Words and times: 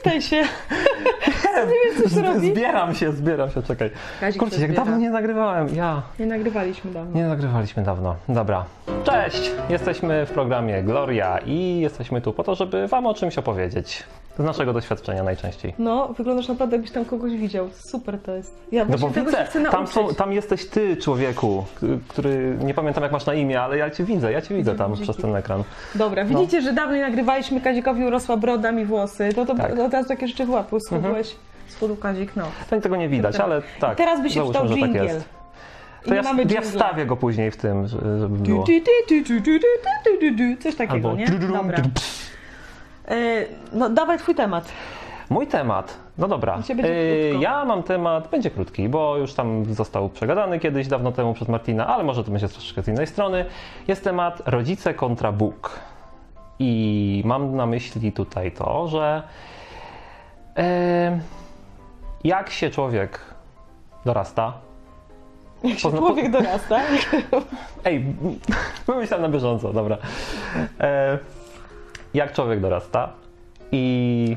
Przywitaj 0.00 0.22
się. 0.22 0.36
nie 1.56 1.94
wiem, 1.94 2.02
co 2.02 2.14
się 2.14 2.22
robi. 2.22 2.50
Zbieram 2.50 2.94
się, 2.94 3.12
zbieram 3.12 3.50
się, 3.50 3.62
czekaj. 3.62 3.90
Kazik 4.20 4.40
Kurczę, 4.40 4.60
jak 4.60 4.74
dawno 4.74 4.96
nie 4.96 5.10
nagrywałem. 5.10 5.74
Ja. 5.74 6.02
Nie 6.18 6.26
nagrywaliśmy 6.26 6.90
dawno. 6.90 7.12
Nie 7.14 7.26
nagrywaliśmy 7.26 7.82
dawno. 7.82 8.16
Dobra. 8.28 8.64
Cześć! 9.04 9.50
Jesteśmy 9.68 10.26
w 10.26 10.30
programie 10.30 10.82
Gloria 10.82 11.38
i 11.46 11.80
jesteśmy 11.80 12.20
tu 12.20 12.32
po 12.32 12.44
to, 12.44 12.54
żeby 12.54 12.88
Wam 12.88 13.06
o 13.06 13.14
czymś 13.14 13.38
opowiedzieć. 13.38 14.02
Z 14.40 14.44
naszego 14.44 14.72
doświadczenia 14.72 15.22
najczęściej. 15.22 15.74
No, 15.78 16.08
wyglądasz 16.08 16.48
naprawdę 16.48 16.76
jakbyś 16.76 16.90
tam 16.92 17.04
kogoś 17.04 17.32
widział. 17.32 17.68
Super 17.74 18.18
to 18.18 18.32
jest. 18.32 18.54
Ja 18.72 18.84
no 18.84 18.98
bo 18.98 19.10
tego 19.10 19.26
widzę, 19.26 19.44
chcę 19.44 19.64
tam, 19.64 19.86
są, 19.86 20.14
tam 20.14 20.32
jesteś 20.32 20.66
ty, 20.66 20.96
człowieku, 20.96 21.64
który, 22.08 22.56
nie 22.64 22.74
pamiętam 22.74 23.02
jak 23.02 23.12
masz 23.12 23.26
na 23.26 23.34
imię, 23.34 23.60
ale 23.60 23.78
ja 23.78 23.90
cię 23.90 24.04
widzę, 24.04 24.32
ja 24.32 24.42
cię 24.42 24.54
widzę 24.54 24.74
tam 24.74 24.90
Dzięki. 24.90 25.02
przez 25.02 25.16
ten 25.16 25.36
ekran. 25.36 25.64
Dobra, 25.94 26.24
no. 26.24 26.28
widzicie, 26.28 26.62
że 26.62 26.72
dawniej 26.72 27.00
nagrywaliśmy 27.00 27.60
Kazikowi 27.60 28.04
urosła 28.04 28.36
broda 28.36 28.72
mi 28.72 28.84
włosy, 28.84 29.28
to, 29.34 29.46
to 29.46 29.54
tak. 29.54 29.72
teraz 29.90 30.06
takie 30.06 30.28
rzeczy 30.28 30.46
chyba 30.46 30.62
posłuchałeś. 30.62 31.30
Mhm. 31.30 31.50
Spodu 31.68 31.96
Kazik, 31.96 32.36
no. 32.36 32.44
To 32.70 32.80
tego 32.80 32.96
nie 32.96 33.08
widać, 33.08 33.36
ale 33.36 33.62
tak. 33.80 33.96
Teraz 33.96 34.22
by 34.22 34.30
się 34.30 34.44
wstał 34.46 34.68
dżingiel. 34.68 35.08
Tak 35.08 35.40
to 36.04 36.14
ja, 36.14 36.22
ja, 36.54 36.60
wstawię 36.60 37.06
go 37.06 37.16
później 37.16 37.50
w 37.50 37.56
tym, 37.56 37.88
żeby 37.88 38.38
było. 38.38 38.64
Coś 40.60 40.74
takiego, 40.74 41.10
Albo... 41.10 41.20
nie? 41.20 41.26
Dobra. 41.26 41.82
E, 43.10 43.46
no 43.72 43.90
dawaj 43.90 44.18
twój 44.18 44.34
temat. 44.34 44.72
Mój 45.30 45.46
temat. 45.46 45.96
No 46.18 46.28
dobra. 46.28 46.58
Krótko. 46.66 46.88
ja 47.40 47.64
mam 47.64 47.82
temat, 47.82 48.28
będzie 48.28 48.50
krótki, 48.50 48.88
bo 48.88 49.16
już 49.16 49.34
tam 49.34 49.74
został 49.74 50.08
przegadany 50.08 50.58
kiedyś 50.58 50.88
dawno 50.88 51.12
temu 51.12 51.34
przez 51.34 51.48
Martina, 51.48 51.86
ale 51.86 52.04
może 52.04 52.24
to 52.24 52.30
będzie 52.30 52.48
troszeczkę 52.48 52.82
z 52.82 52.88
innej 52.88 53.06
strony. 53.06 53.44
Jest 53.88 54.04
temat 54.04 54.42
rodzice 54.46 54.94
kontra 54.94 55.32
Bóg. 55.32 55.80
I 56.58 57.22
mam 57.26 57.56
na 57.56 57.66
myśli 57.66 58.12
tutaj 58.12 58.52
to, 58.52 58.88
że 58.88 59.22
yy, 60.56 60.62
jak 62.24 62.50
się 62.50 62.70
człowiek 62.70 63.20
dorasta. 64.04 64.52
Jak 65.64 65.78
się 65.78 65.88
Pozna- 65.88 65.98
człowiek 65.98 66.30
dorasta. 66.30 66.80
Ej, 67.84 68.04
wymyślam 68.86 69.22
na 69.22 69.28
bieżąco, 69.28 69.72
dobra. 69.72 69.98
E, 70.80 71.18
jak 72.14 72.32
człowiek 72.32 72.60
dorasta 72.60 73.12
i 73.72 74.36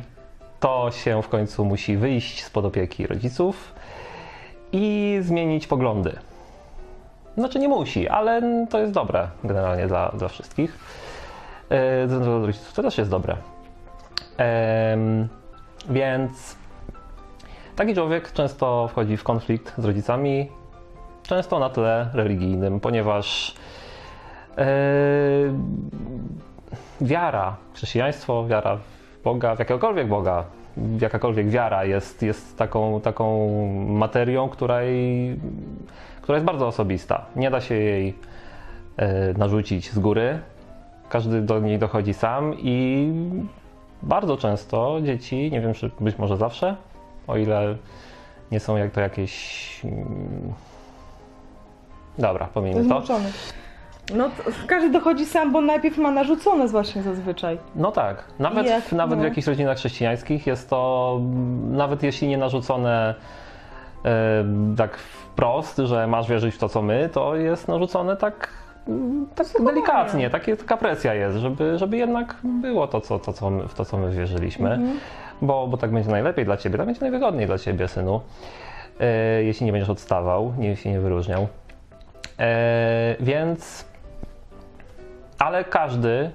to 0.59 0.91
się 0.91 1.21
w 1.21 1.29
końcu 1.29 1.66
musi 1.66 1.97
wyjść 1.97 2.43
spod 2.43 2.65
opieki 2.65 3.07
rodziców 3.07 3.73
i 4.71 5.17
zmienić 5.21 5.67
poglądy. 5.67 6.19
Znaczy 7.38 7.59
nie 7.59 7.67
musi, 7.67 8.07
ale 8.07 8.41
to 8.69 8.80
jest 8.80 8.93
dobre 8.93 9.27
generalnie 9.43 9.88
dla, 9.88 10.09
dla 10.09 10.27
wszystkich. 10.27 10.80
Dla 12.07 12.25
rodziców 12.25 12.73
to 12.73 12.83
też 12.83 12.97
jest 12.97 13.09
dobre. 13.11 13.38
Więc 15.89 16.55
taki 17.75 17.95
człowiek 17.95 18.31
często 18.31 18.87
wchodzi 18.87 19.17
w 19.17 19.23
konflikt 19.23 19.73
z 19.77 19.85
rodzicami, 19.85 20.52
często 21.23 21.59
na 21.59 21.69
tle 21.69 22.09
religijnym, 22.13 22.80
ponieważ 22.80 23.55
e, 24.58 24.65
wiara, 27.03 27.55
chrześcijaństwo, 27.73 28.45
wiara 28.47 28.75
w 28.77 29.23
Boga, 29.23 29.55
w 29.55 29.59
jakiegokolwiek 29.59 30.07
Boga, 30.07 30.43
jakakolwiek 31.01 31.49
wiara 31.49 31.85
jest, 31.85 32.21
jest 32.21 32.57
taką, 32.57 33.01
taką 33.01 33.49
materią, 33.87 34.49
której, 34.49 34.91
która 36.21 36.35
jest 36.35 36.45
bardzo 36.45 36.67
osobista. 36.67 37.25
Nie 37.35 37.51
da 37.51 37.61
się 37.61 37.75
jej 37.75 38.13
e, 38.97 39.33
narzucić 39.33 39.91
z 39.91 39.99
góry. 39.99 40.39
Każdy 41.09 41.41
do 41.41 41.59
niej 41.59 41.79
dochodzi 41.79 42.13
sam 42.13 42.53
i 42.59 43.07
bardzo 44.01 44.37
często 44.37 45.02
dzieci, 45.02 45.52
nie 45.52 45.61
wiem 45.61 45.73
czy 45.73 45.92
być 45.99 46.17
może 46.17 46.37
zawsze, 46.37 46.75
o 47.27 47.37
ile 47.37 47.75
nie 48.52 48.59
są 48.59 48.77
jak 48.77 48.92
to 48.92 49.02
jakieś. 49.02 49.81
mm, 49.86 50.53
Dobra, 52.17 52.47
pomijmy 52.53 52.81
to. 52.89 53.02
No, 54.15 54.30
każdy 54.67 54.89
dochodzi 54.89 55.25
sam, 55.25 55.52
bo 55.52 55.61
najpierw 55.61 55.97
ma 55.97 56.11
narzucone 56.11 56.67
właśnie 56.67 57.02
zazwyczaj. 57.02 57.58
No 57.75 57.91
tak, 57.91 58.23
nawet, 58.39 58.67
Jak, 58.67 58.83
w, 58.83 58.91
nawet 58.91 59.19
w 59.19 59.21
no. 59.21 59.27
jakichś 59.27 59.47
rodzinach 59.47 59.77
chrześcijańskich 59.77 60.47
jest 60.47 60.69
to, 60.69 61.15
mm, 61.19 61.75
nawet 61.75 62.03
jeśli 62.03 62.27
nie 62.27 62.37
narzucone 62.37 63.15
e, 64.05 64.45
tak 64.77 64.97
wprost, 64.97 65.77
że 65.77 66.08
masz 66.08 66.30
wierzyć 66.30 66.55
w 66.55 66.58
to, 66.58 66.69
co 66.69 66.81
my, 66.81 67.09
to 67.13 67.36
jest 67.36 67.67
narzucone 67.67 68.17
tak, 68.17 68.49
mm, 68.87 69.27
tak 69.36 69.47
delikatnie, 69.65 70.30
takie, 70.30 70.58
taka 70.58 70.77
presja 70.77 71.13
jest, 71.13 71.37
żeby, 71.37 71.77
żeby 71.77 71.97
jednak 71.97 72.36
było 72.43 72.87
to, 72.87 73.02
co, 73.02 73.19
to, 73.19 73.33
co 73.33 73.49
my, 73.49 73.67
w 73.67 73.73
to, 73.73 73.86
co 73.86 73.97
my 73.97 74.11
wierzyliśmy, 74.11 74.80
bo, 75.42 75.67
bo 75.67 75.77
tak 75.77 75.92
będzie 75.92 76.09
najlepiej 76.09 76.45
dla 76.45 76.58
ciebie, 76.58 76.77
tak 76.77 76.86
będzie 76.86 77.02
najwygodniej 77.02 77.47
dla 77.47 77.58
ciebie, 77.58 77.87
synu, 77.87 78.21
e, 78.99 79.43
jeśli 79.43 79.65
nie 79.65 79.71
będziesz 79.71 79.89
odstawał, 79.89 80.53
nie, 80.58 80.75
się 80.75 80.92
nie 80.92 80.99
wyróżniał. 80.99 81.47
E, 82.39 83.15
więc, 83.19 83.92
ale 85.43 85.64
każdy 85.64 86.31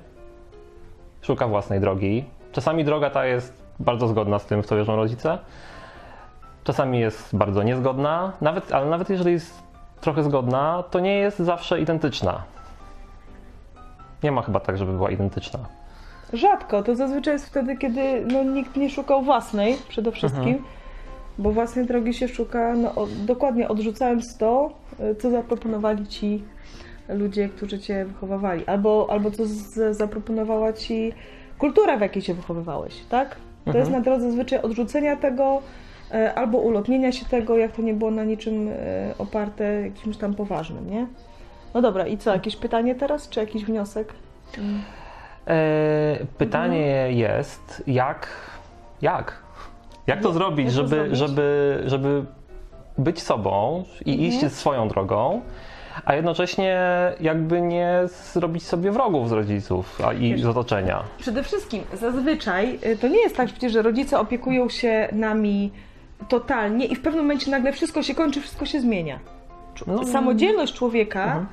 szuka 1.23 1.49
własnej 1.49 1.81
drogi. 1.81 2.25
Czasami 2.53 2.85
droga 2.85 3.11
ta 3.11 3.27
jest 3.27 3.63
bardzo 3.81 4.09
zgodna 4.09 4.39
z 4.39 4.47
tym, 4.47 4.63
w 4.63 4.67
co 4.67 4.77
wierzą 4.77 4.97
rodzice. 4.97 5.39
Czasami 6.65 7.01
jest 7.01 7.37
bardzo 7.37 7.63
niezgodna, 7.63 8.33
nawet, 8.41 8.73
ale 8.73 8.87
nawet 8.87 9.11
jeżeli 9.11 9.33
jest 9.33 9.63
trochę 10.01 10.23
zgodna, 10.23 10.85
to 10.91 11.01
nie 11.01 11.15
jest 11.19 11.39
zawsze 11.39 11.81
identyczna. 11.81 12.43
Nie 14.23 14.33
ma 14.33 14.43
chyba 14.43 14.61
tak, 14.61 14.79
żeby 14.79 14.93
była 14.93 15.11
identyczna. 15.11 15.59
Rzadko. 16.33 16.83
To 16.83 16.97
zazwyczaj 16.97 17.35
jest 17.35 17.47
wtedy, 17.47 17.77
kiedy 17.77 18.27
no, 18.27 18.45
nikt 18.45 18.77
nie 18.77 18.91
szukał 18.91 19.23
własnej 19.23 19.77
przede 19.89 20.13
wszystkim. 20.13 20.43
Mhm. 20.43 20.65
Bo 21.39 21.53
własnej 21.53 21.87
drogi 21.87 22.15
się 22.15 22.29
szuka, 22.29 22.75
no, 22.75 22.93
dokładnie 23.27 23.69
odrzucając 23.69 24.37
to, 24.37 24.71
y, 25.01 25.15
co 25.15 25.31
zaproponowali 25.31 26.07
ci 26.07 26.45
ludzie, 27.09 27.49
którzy 27.49 27.79
cię 27.79 28.05
wychowywali. 28.05 28.67
Albo, 28.67 29.07
albo 29.11 29.31
co 29.31 29.47
z, 29.47 29.97
zaproponowała 29.97 30.73
ci 30.73 31.13
kultura, 31.59 31.97
w 31.97 32.01
jakiej 32.01 32.23
się 32.23 32.35
wychowywałeś, 32.35 32.95
tak? 33.09 33.29
To 33.35 33.39
Mhm. 33.67 33.79
jest 33.79 33.91
na 33.91 34.01
drodze 34.01 34.33
zwyczaj 34.33 34.63
odrzucenia 34.63 35.17
tego, 35.17 35.63
e, 36.15 36.35
albo 36.35 36.59
ulotnienia 36.59 37.13
się 37.13 37.27
tego, 37.27 37.57
jak 37.57 37.73
to 37.73 37.83
nie 37.83 37.95
było 37.95 38.11
na 38.11 38.25
niczym 38.25 38.69
e, 38.69 38.75
oparte, 39.19 39.65
jakimś 39.83 40.17
tam 40.17 40.35
poważnym, 40.35 40.91
nie? 40.91 41.07
No 41.75 41.83
dobra, 41.83 42.07
i 42.07 42.19
co, 42.19 42.33
jakieś 42.33 42.57
pytanie 42.57 42.95
teraz, 42.95 43.29
czy 43.29 43.41
jakiś 43.41 43.65
wniosek? 43.65 44.13
E, 45.47 46.19
pytanie 46.39 47.13
jest, 47.13 47.83
jak, 47.87 48.29
jak? 49.03 49.43
Jak 50.07 50.21
to 50.23 50.33
zrobić, 50.33 50.67
jak 50.67 50.75
to 50.75 50.83
żeby, 50.83 50.97
zrobić? 50.97 51.19
żeby, 51.19 51.83
żeby 51.87 52.25
być 52.99 53.23
sobą 53.23 53.85
i 54.07 54.13
Mhm. 54.13 54.29
iść 54.29 54.53
swoją 54.53 54.89
drogą, 54.89 55.41
a 56.05 56.15
jednocześnie 56.15 56.79
jakby 57.21 57.61
nie 57.61 58.01
zrobić 58.33 58.63
sobie 58.67 58.91
wrogów 58.91 59.29
z 59.29 59.33
rodziców 59.33 60.01
a, 60.07 60.13
i 60.13 60.39
z 60.41 60.47
otoczenia. 60.47 61.03
Przede 61.19 61.43
wszystkim, 61.43 61.83
zazwyczaj 61.95 62.79
y, 62.87 62.97
to 62.97 63.09
nie 63.09 63.21
jest 63.21 63.37
tak 63.37 63.47
przecież, 63.49 63.73
że 63.73 63.83
rodzice 63.83 64.19
opiekują 64.21 64.69
się 64.69 65.09
nami 65.13 65.73
totalnie 66.29 66.87
i 66.87 66.95
w 66.97 67.03
pewnym 67.03 67.25
momencie 67.25 67.51
nagle 67.51 67.73
wszystko 67.73 68.03
się 68.03 68.15
kończy, 68.15 68.41
wszystko 68.41 68.67
się 68.67 68.81
zmienia. 68.81 69.19
No, 69.87 70.05
Samodzielność 70.07 70.75
człowieka, 70.75 71.25
Mhm. 71.25 71.47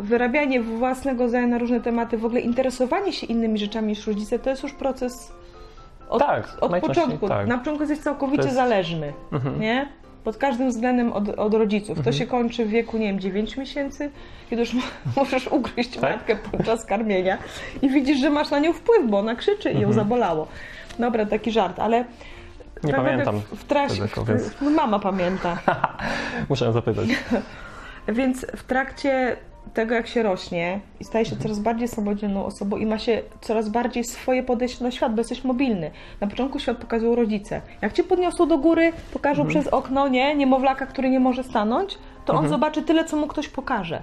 y, 0.00 0.02
wyrabianie 0.02 0.60
własnego 0.60 1.28
zdania 1.28 1.46
na 1.46 1.58
różne 1.58 1.80
tematy, 1.80 2.18
w 2.18 2.24
ogóle 2.24 2.40
interesowanie 2.40 3.12
się 3.12 3.26
innymi 3.26 3.58
rzeczami 3.58 3.88
niż 3.88 4.06
rodzice, 4.06 4.38
to 4.38 4.50
jest 4.50 4.62
już 4.62 4.72
proces 4.72 5.32
od, 6.08 6.22
Tak, 6.22 6.56
od 6.60 6.80
początku. 6.80 7.28
tak. 7.28 7.46
Na 7.46 7.58
początku 7.58 7.82
jesteś 7.82 7.98
całkowicie 7.98 8.42
jest- 8.42 8.54
zależny, 8.54 9.12
Mhm. 9.32 9.60
nie? 9.60 9.88
Pod 10.24 10.36
każdym 10.36 10.68
względem 10.70 11.12
od, 11.12 11.28
od 11.28 11.54
rodziców. 11.54 11.98
Mhm. 11.98 12.04
To 12.04 12.12
się 12.12 12.26
kończy 12.26 12.64
w 12.66 12.68
wieku, 12.68 12.98
nie 12.98 13.06
wiem, 13.06 13.20
9 13.20 13.56
miesięcy, 13.56 14.10
kiedy 14.50 14.62
już 14.62 14.72
możesz 15.16 15.48
ugryźć 15.48 15.90
Tak? 15.96 16.02
matkę 16.16 16.36
podczas 16.52 16.84
karmienia 16.86 17.38
i 17.82 17.88
widzisz, 17.88 18.18
że 18.20 18.30
masz 18.30 18.50
na 18.50 18.58
nią 18.58 18.72
wpływ, 18.72 19.10
bo 19.10 19.18
ona 19.18 19.34
krzyczy 19.34 19.68
i 19.70 19.74
ją 19.74 19.88
Mhm. 19.88 19.94
zabolało. 19.94 20.46
Dobra, 20.98 21.26
taki 21.26 21.50
żart, 21.52 21.78
ale 21.78 22.04
Nie 22.84 22.92
tak 22.92 23.04
pamiętam 23.04 23.40
W, 23.40 23.56
w 23.56 23.64
w, 23.64 24.28
więc- 24.28 24.60
mama 24.76 24.98
pamięta. 24.98 25.58
Muszę 26.48 26.64
ją 26.64 26.72
zapytać. 26.72 27.08
Więc 28.08 28.46
w 28.56 28.62
trakcie 28.64 29.36
tego, 29.74 29.94
jak 29.94 30.06
się 30.06 30.22
rośnie 30.22 30.80
i 31.00 31.04
staje 31.04 31.24
Mhm. 31.24 31.38
się 31.38 31.42
coraz 31.42 31.58
bardziej 31.58 31.88
samodzielną 31.88 32.44
osobą 32.44 32.76
i 32.76 32.86
ma 32.86 32.98
się 32.98 33.22
coraz 33.40 33.68
bardziej 33.68 34.04
swoje 34.04 34.42
podejście 34.42 34.84
na 34.84 34.90
świat, 34.90 35.14
bo 35.14 35.20
jesteś 35.20 35.44
mobilny. 35.44 35.90
Na 36.20 36.26
początku 36.26 36.58
świat 36.58 36.76
pokazują 36.78 37.14
rodzice. 37.14 37.60
Jak 37.82 37.92
cię 37.92 38.04
podniosą 38.04 38.48
do 38.48 38.58
góry, 38.58 38.92
pokażą 39.12 39.42
Mhm. 39.42 39.48
przez 39.62 39.72
okno, 39.74 40.08
nie, 40.08 40.34
niemowlaka, 40.34 40.86
który 40.86 41.10
nie 41.10 41.20
może 41.20 41.44
stanąć, 41.44 41.98
to 42.24 42.32
on 42.34 42.48
zobaczy 42.48 42.82
tyle, 42.82 43.04
co 43.04 43.16
mu 43.16 43.26
ktoś 43.26 43.48
pokaże. 43.48 44.02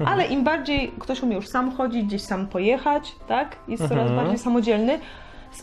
Mhm. 0.00 0.10
Ale 0.18 0.28
im 0.28 0.44
bardziej 0.44 0.92
ktoś 0.98 1.22
umie 1.22 1.36
już 1.36 1.48
sam 1.48 1.72
chodzić, 1.72 2.04
gdzieś 2.06 2.22
sam 2.22 2.46
pojechać, 2.46 3.12
tak? 3.28 3.56
Jest 3.68 3.88
coraz 3.88 4.02
Mhm. 4.06 4.16
bardziej 4.20 4.38
samodzielny, 4.38 4.98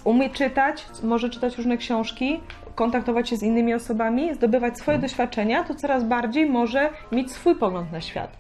umie 0.04 0.30
czytać, 0.30 0.86
może 1.04 1.30
czytać 1.30 1.58
różne 1.58 1.78
książki, 1.78 2.40
kontaktować 2.76 3.30
się 3.30 3.38
z 3.38 3.44
innymi 3.44 3.74
osobami, 3.74 4.34
zdobywać 4.34 4.78
swoje 4.78 4.98
doświadczenia, 4.98 5.64
to 5.64 5.76
coraz 5.76 6.04
bardziej 6.04 6.46
może 6.50 6.90
mieć 7.12 7.32
swój 7.32 7.56
pogląd 7.56 7.92
na 7.92 8.02
świat. 8.02 8.38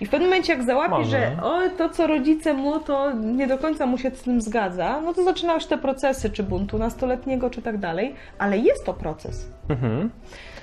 I 0.00 0.06
w 0.06 0.10
pewnym 0.10 0.28
momencie, 0.28 0.52
jak 0.52 0.62
załapiesz, 0.64 0.98
Może. 0.98 1.10
że 1.36 1.42
o, 1.42 1.60
to, 1.78 1.88
co 1.88 2.06
rodzice 2.06 2.54
mu, 2.54 2.78
to 2.80 3.12
nie 3.12 3.46
do 3.46 3.58
końca 3.58 3.86
mu 3.86 3.98
się 3.98 4.10
z 4.10 4.22
tym 4.22 4.40
zgadza, 4.40 5.00
no 5.04 5.14
to 5.14 5.24
zaczynają 5.24 5.58
już 5.58 5.66
te 5.66 5.78
procesy, 5.78 6.30
czy 6.30 6.42
buntu 6.42 6.78
nastoletniego, 6.78 7.50
czy 7.50 7.62
tak 7.62 7.78
dalej, 7.78 8.14
ale 8.38 8.58
jest 8.58 8.84
to 8.84 8.94
proces. 8.94 9.50
Mhm. 9.68 10.10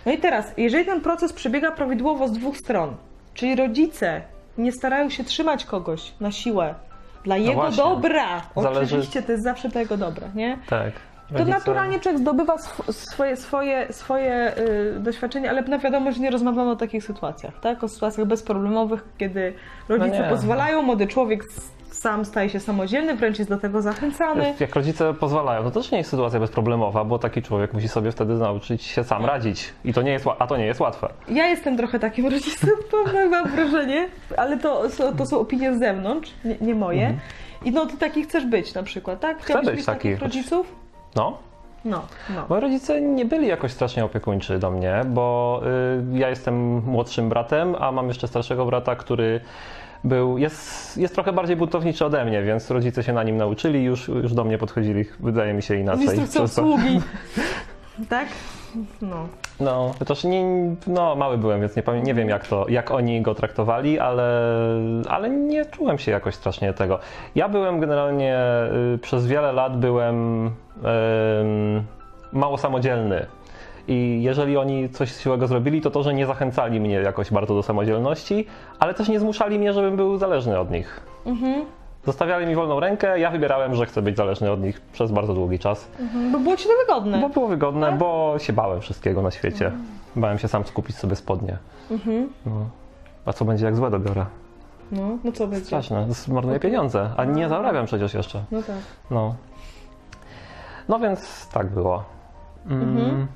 No 0.06 0.12
i 0.12 0.18
teraz, 0.18 0.54
jeżeli 0.58 0.86
ten 0.86 1.02
proces 1.02 1.34
przebiega 1.34 1.72
prawidłowo 1.72 2.28
z 2.28 2.32
dwóch 2.32 2.58
stron, 2.58 2.96
czyli 3.34 3.56
rodzice 3.56 4.22
nie 4.58 4.72
starają 4.72 5.10
się 5.10 5.24
trzymać 5.24 5.66
kogoś 5.66 6.14
na 6.20 6.32
siłę 6.32 6.76
dla 7.24 7.38
jego 7.38 7.64
No 7.64 7.72
dobra, 7.72 8.42
Zależy- 8.56 8.96
oczywiście 8.96 9.22
to 9.24 9.32
jest 9.32 9.44
zawsze 9.44 9.70
dla 9.70 9.82
jego 9.82 9.98
dobra, 9.98 10.28
nie? 10.36 10.58
Tak. 10.70 10.92
To 11.38 11.46
naturalnie 11.46 12.00
człowiek 12.00 12.20
zdobywa 12.22 12.54
sw- 12.56 12.94
swoje, 12.94 13.36
swoje, 13.38 13.94
swoje 13.94 14.58
y, 14.58 15.00
doświadczenia, 15.00 15.50
ale 15.50 15.62
na 15.62 15.80
wiadomo, 15.80 16.12
że 16.12 16.20
nie 16.20 16.32
rozmawiamy 16.32 16.72
o 16.72 16.76
takich 16.76 17.04
sytuacjach, 17.04 17.60
tak? 17.60 17.84
O 17.84 17.88
sytuacjach 17.88 18.28
bezproblemowych, 18.28 19.04
kiedy 19.18 19.54
rodzice 19.90 20.18
No 20.20 20.24
nie. 20.24 20.30
pozwalają, 20.30 20.82
młody 20.82 21.08
człowiek 21.08 21.44
sam 21.92 22.26
staje 22.26 22.50
się 22.50 22.60
samodzielny, 22.60 23.16
wręcz 23.16 23.40
jest 23.40 23.50
do 23.52 23.58
tego 23.58 23.82
zachęcany. 23.82 24.54
Jak 24.60 24.76
rodzice 24.76 25.14
pozwalają, 25.14 25.64
to 25.64 25.72
też 25.72 25.92
nie 25.92 25.98
jest 25.98 26.10
sytuacja 26.10 26.40
bezproblemowa, 26.40 27.04
bo 27.04 27.20
taki 27.20 27.42
człowiek 27.42 27.74
musi 27.74 27.88
sobie 27.88 28.12
wtedy 28.12 28.34
nauczyć 28.34 28.84
się 28.84 29.04
sam 29.04 29.26
radzić. 29.26 29.74
I 29.86 29.94
to 29.94 30.02
nie 30.02 30.12
jest, 30.12 30.26
a 30.40 30.48
to 30.48 30.58
nie 30.58 30.66
jest 30.66 30.80
łatwe. 30.80 31.10
Ja 31.30 31.48
jestem 31.48 31.78
trochę 31.78 32.00
takim 32.00 32.26
rodzicem, 32.34 32.70
mam- 33.14 33.30
mam 33.30 33.48
wrażenie, 33.50 34.08
ale 34.38 34.58
to, 34.58 34.90
są- 34.90 35.16
to 35.16 35.26
są 35.26 35.40
opinie 35.40 35.76
z 35.76 35.80
zewnątrz, 35.80 36.32
nie, 36.46 36.56
nie 36.62 36.76
moje. 36.76 37.14
I 37.66 37.72
no, 37.72 37.86
ty 37.86 37.98
taki 37.98 38.24
chcesz 38.24 38.46
być 38.46 38.74
na 38.74 38.84
przykład, 38.84 39.20
tak? 39.20 39.38
Chciałbyś 39.42 39.66
być 39.66 39.78
mieć 39.78 39.86
taki, 39.86 39.98
takich 40.10 40.22
rodziców? 40.22 40.85
No. 41.16 41.38
No, 41.86 42.02
no. 42.36 42.46
Moi 42.50 42.60
rodzice 42.60 43.02
nie 43.02 43.26
byli 43.26 43.48
jakoś 43.48 43.72
strasznie 43.72 44.06
opiekuńczy 44.06 44.60
do 44.60 44.72
mnie, 44.72 45.02
bo 45.08 45.62
y, 46.14 46.20
ja 46.20 46.30
jestem 46.30 46.84
młodszym 46.86 47.30
bratem, 47.30 47.76
a 47.80 47.92
mam 47.92 48.08
jeszcze 48.08 48.28
starszego 48.28 48.66
brata, 48.66 48.96
który 48.96 49.42
był, 50.04 50.38
jest, 50.38 50.98
jest 50.98 51.14
trochę 51.14 51.34
bardziej 51.34 51.56
buntowniczy 51.56 52.06
ode 52.06 52.26
mnie, 52.26 52.44
więc 52.44 52.72
rodzice 52.72 53.04
się 53.04 53.14
na 53.14 53.24
nim 53.24 53.38
nauczyli, 53.38 53.84
już, 53.84 54.08
już 54.08 54.34
do 54.34 54.44
mnie 54.44 54.58
podchodzili, 54.58 55.06
wydaje 55.20 55.54
mi 55.54 55.62
się 55.62 55.76
inaczej. 55.76 56.06
Instrukcja 56.06 56.42
obsługi. 56.42 57.02
tak? 58.10 58.28
No. 59.02 59.28
No, 59.60 59.94
chociaż 60.00 60.24
nie, 60.24 60.46
no, 60.88 61.16
mały 61.16 61.38
byłem, 61.38 61.62
więc 61.62 61.76
nie, 61.76 61.84
nie 62.04 62.14
wiem 62.14 62.30
jak 62.30 62.48
to, 62.48 62.66
jak 62.70 62.92
oni 62.92 63.22
go 63.22 63.36
traktowali, 63.36 64.00
ale, 64.00 64.52
ale 65.10 65.30
nie 65.30 65.66
czułem 65.66 65.98
się 65.98 66.12
jakoś 66.12 66.36
strasznie 66.36 66.74
tego. 66.74 67.00
Ja 67.36 67.50
byłem 67.50 67.80
generalnie, 67.80 68.38
y, 68.96 68.98
przez 68.98 69.28
wiele 69.28 69.54
lat 69.54 69.80
byłem 69.80 70.16
em, 70.46 70.52
mało 72.34 72.58
samodzielny. 72.58 73.26
I 73.88 74.20
jeżeli 74.24 74.58
oni 74.58 74.90
coś 74.90 75.16
siłego 75.16 75.48
zrobili, 75.48 75.82
to 75.82 75.92
to, 75.92 76.04
że 76.04 76.14
nie 76.14 76.26
zachęcali 76.26 76.80
mnie 76.80 76.96
jakoś 76.96 77.32
bardzo 77.32 77.56
do 77.56 77.64
samodzielności, 77.64 78.46
ale 78.80 78.94
też 78.94 79.10
nie 79.10 79.20
zmuszali 79.20 79.60
mnie, 79.60 79.74
żebym 79.74 79.96
był 79.96 80.18
zależny 80.18 80.60
od 80.60 80.72
nich. 80.72 81.02
Mhm. 81.26 81.66
Zostawiali 82.06 82.46
mi 82.46 82.56
wolną 82.56 82.80
rękę, 82.80 83.20
ja 83.20 83.32
wybierałem, 83.32 83.76
że 83.76 83.86
chcę 83.86 84.02
być 84.02 84.18
zależny 84.18 84.52
od 84.52 84.62
nich 84.62 84.82
przez 84.82 85.12
bardzo 85.12 85.34
długi 85.34 85.60
czas. 85.60 85.88
Mhm. 86.00 86.32
Bo 86.32 86.40
było 86.40 86.58
ci 86.58 86.68
to 86.68 86.74
wygodne. 86.88 87.22
Bo 87.22 87.30
było 87.30 87.48
wygodne, 87.48 87.92
bo 87.92 88.36
się 88.40 88.54
bałem 88.54 88.82
wszystkiego 88.82 89.22
na 89.22 89.32
świecie. 89.32 89.72
Bałem 90.16 90.38
się 90.38 90.48
sam 90.48 90.66
skupić 90.66 90.96
sobie 90.96 91.16
spodnie. 91.16 91.58
Mhm. 91.92 92.30
No. 92.46 92.52
A 93.26 93.34
co 93.34 93.46
będzie 93.46 93.66
jak 93.66 93.76
złe 93.76 93.90
dobiorę? 93.92 94.26
No, 94.92 95.18
no 95.24 95.32
co 95.32 95.48
będzie? 95.48 95.66
Straszne, 95.66 96.06
zmarnuję 96.10 96.60
pieniądze, 96.60 97.10
a 97.18 97.26
nie 97.26 97.50
zarabiam 97.50 97.86
przecież 97.86 98.14
jeszcze. 98.14 98.44
No 98.52 98.62
tak. 98.62 98.76
No. 99.12 99.36
No 100.90 101.00
więc 101.00 101.50
tak 101.54 101.68
było. 101.68 102.04
Mm. 102.68 102.98
Mhm. 102.98 103.28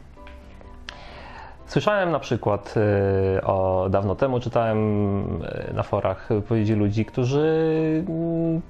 Słyszałem 1.66 2.12
na 2.12 2.20
przykład 2.20 2.76
y, 3.38 3.42
o 3.44 3.88
dawno 3.90 4.16
temu, 4.16 4.40
czytałem 4.40 4.80
y, 5.44 5.74
na 5.74 5.84
forach 5.84 6.28
wypowiedzi 6.30 6.74
ludzi, 6.74 7.06
którzy 7.06 8.04
mm, 8.10 8.62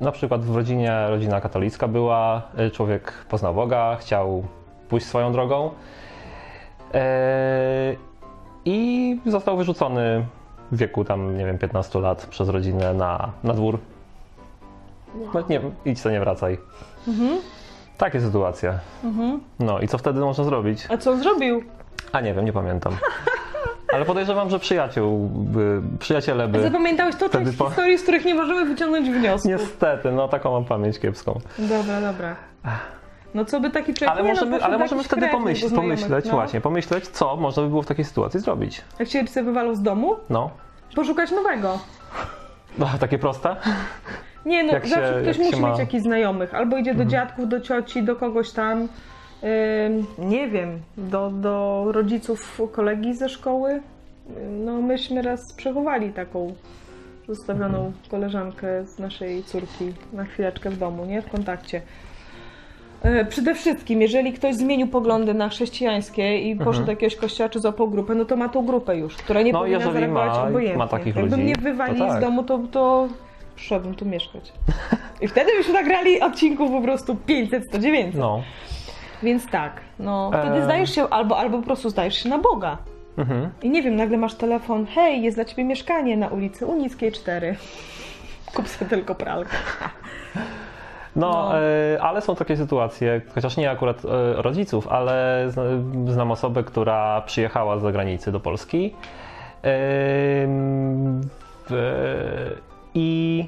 na 0.00 0.12
przykład 0.12 0.44
w 0.44 0.56
rodzinie, 0.56 1.06
rodzina 1.08 1.40
katolicka 1.40 1.88
była, 1.88 2.42
y, 2.58 2.70
człowiek 2.70 3.12
poznał 3.28 3.54
Boga, 3.54 3.96
chciał 4.00 4.44
pójść 4.88 5.06
swoją 5.06 5.32
drogą 5.32 5.70
i 8.64 9.20
został 9.26 9.56
wyrzucony 9.56 10.26
w 10.72 10.76
wieku 10.76 11.04
tam, 11.04 11.38
nie 11.38 11.46
wiem, 11.46 11.58
15 11.58 12.00
lat 12.00 12.26
przez 12.26 12.48
rodzinę 12.48 12.94
na, 12.94 13.32
na 13.44 13.54
dwór. 13.54 13.78
No, 15.34 15.40
nie, 15.50 15.60
idź 15.84 16.00
co 16.00 16.10
nie 16.10 16.20
wracaj. 16.20 16.58
Mhm. 17.08 17.38
Takie 18.02 18.20
sytuacje. 18.20 18.78
Mhm. 19.04 19.40
No 19.58 19.80
i 19.80 19.88
co 19.88 19.98
wtedy 19.98 20.20
można 20.20 20.44
zrobić? 20.44 20.86
A 20.88 20.96
co 20.96 21.10
on 21.10 21.18
zrobił? 21.18 21.62
A 22.12 22.20
nie 22.20 22.34
wiem, 22.34 22.44
nie 22.44 22.52
pamiętam. 22.52 22.96
Ale 23.94 24.04
podejrzewam, 24.04 24.50
że 24.50 24.58
przyjaciół, 24.58 25.28
by, 25.28 25.82
przyjaciele 25.98 26.48
by... 26.48 26.62
Zapamiętałeś 26.62 27.16
to 27.16 27.28
część 27.28 27.56
po- 27.56 27.66
historii, 27.68 27.98
z 27.98 28.02
których 28.02 28.24
nie 28.24 28.34
możemy 28.34 28.64
wyciągnąć 28.64 29.10
wniosków. 29.10 29.50
Niestety, 29.50 30.12
no 30.12 30.28
taką 30.28 30.52
mam 30.52 30.64
pamięć 30.64 30.98
kiepską. 30.98 31.40
Dobra, 31.58 32.00
dobra. 32.00 32.36
No 33.34 33.44
co 33.44 33.60
by 33.60 33.70
taki 33.70 33.94
człowiek... 33.94 34.14
Ale 34.14 34.22
nie, 34.22 34.28
możemy, 34.28 34.50
no, 34.50 34.56
poszedł 34.56 34.74
ale 34.74 34.78
możemy 34.78 35.04
wtedy 35.04 35.28
pomyśleć, 35.28 35.74
pomyśleć 35.74 36.24
no. 36.24 36.30
właśnie, 36.30 36.60
pomyśleć, 36.60 37.08
co 37.08 37.36
można 37.36 37.62
by 37.62 37.68
było 37.68 37.82
w 37.82 37.86
takiej 37.86 38.04
sytuacji 38.04 38.40
zrobić. 38.40 38.82
Jak 38.98 39.08
się 39.08 39.26
sobie 39.26 39.44
wywalał 39.46 39.74
z 39.74 39.82
domu, 39.82 40.16
No, 40.30 40.50
poszukać 40.96 41.30
nowego. 41.30 41.78
no 42.78 42.88
takie 43.00 43.18
proste. 43.18 43.56
Nie 44.46 44.64
no, 44.64 44.72
Jak 44.72 44.84
się- 44.84 44.90
zawsze 44.90 45.20
ktoś 45.22 45.36
się 45.36 45.42
musi 45.42 45.60
ma- 45.60 45.68
mieć 45.70 45.78
jakichś 45.78 46.02
znajomych. 46.02 46.54
Albo 46.54 46.76
idzie 46.76 46.94
do 46.94 47.04
dziadków, 47.04 47.48
do 47.48 47.60
cioci, 47.60 48.02
do 48.02 48.16
kogoś 48.16 48.50
tam. 48.50 48.78
Ym, 48.78 50.06
nie 50.30 50.48
wiem, 50.48 50.78
do, 50.96 51.30
do 51.30 51.84
rodziców 51.92 52.60
kolegi 52.72 53.14
ze 53.14 53.28
szkoły. 53.28 53.80
No 54.64 54.82
myśmy 54.82 55.22
raz 55.22 55.40
przechowali 55.56 56.12
taką 56.12 56.54
zostawioną 57.28 57.92
koleżankę 58.10 58.86
z 58.86 58.98
naszej 58.98 59.42
córki 59.42 59.92
na 60.12 60.24
chwileczkę 60.24 60.70
w 60.70 60.78
domu, 60.78 61.04
nie? 61.06 61.22
W 61.22 61.30
kontakcie. 61.30 61.80
E, 63.02 63.24
Przede 63.24 63.54
wszystkim, 63.54 64.02
jeżeli 64.02 64.32
ktoś 64.32 64.54
zmienił 64.54 64.86
poglądy 64.88 65.34
na 65.34 65.48
chrześcijańskie 65.48 66.38
i 66.50 66.56
poszedł 66.56 66.86
do 66.86 66.92
jakiegoś 66.92 67.16
kościoła 67.16 67.48
czy 67.48 67.60
złapał 67.60 67.88
grupę, 67.90 68.14
no 68.14 68.24
to 68.24 68.36
ma 68.36 68.48
tą 68.48 68.66
grupę 68.66 68.96
już, 68.96 69.16
która 69.16 69.42
nie 69.42 69.52
No, 69.52 69.58
powinna 69.60 69.80
zareagować 69.92 70.28
ma- 70.36 70.48
obojętnie. 70.48 70.78
ma 70.78 70.88
takich 70.88 71.16
Jakby 71.16 71.30
ludzi, 71.30 71.42
mnie 71.42 71.54
to 71.56 71.60
wywalili 71.62 72.00
tak. 72.00 72.18
z 72.18 72.20
domu, 72.20 72.42
to, 72.42 72.58
to 72.72 73.08
przyszedłbym 73.56 73.94
tu 73.94 74.04
mieszkać. 74.06 74.52
I 75.20 75.28
wtedy 75.28 75.50
byśmy 75.56 75.72
nagrali 75.72 76.20
odcinków 76.20 76.70
po 76.70 76.80
prostu 76.80 77.16
500, 77.16 77.64
100, 77.66 77.78
900. 77.78 78.20
No. 78.20 78.42
Więc 79.22 79.46
tak, 79.50 79.80
no 79.98 80.30
wtedy 80.40 80.56
Em. 80.56 80.64
zdajesz 80.64 80.94
się, 80.94 81.08
albo, 81.08 81.38
albo 81.38 81.58
po 81.58 81.64
prostu 81.64 81.90
zdajesz 81.90 82.22
się 82.22 82.28
na 82.28 82.38
Boga. 82.38 82.76
Mhm. 83.18 83.50
I 83.62 83.70
nie 83.70 83.82
wiem, 83.82 83.96
nagle 83.96 84.18
masz 84.18 84.34
telefon, 84.34 84.86
hej, 84.86 85.22
jest 85.22 85.36
dla 85.36 85.44
ciebie 85.44 85.64
mieszkanie 85.64 86.16
na 86.16 86.28
ulicy 86.28 86.66
Unickiej 86.66 87.12
4. 87.12 87.56
Kup 88.54 88.68
sobie 88.68 88.90
tylko 88.90 89.14
pralkę. 89.14 89.56
No, 91.16 91.30
No. 91.30 91.58
e, 91.60 92.02
ale 92.02 92.20
są 92.20 92.36
takie 92.36 92.56
sytuacje, 92.56 93.20
chociaż 93.34 93.56
nie 93.56 93.70
akurat 93.70 94.04
e, 94.04 94.08
rodziców, 94.42 94.88
ale 94.88 95.44
zna- 95.48 96.12
znam 96.12 96.30
osobę, 96.30 96.64
która 96.64 97.20
przyjechała 97.20 97.78
z 97.78 97.82
zagranicy 97.82 98.32
do 98.32 98.40
Polski. 98.40 98.94
W- 101.70 102.56
I 102.94 103.46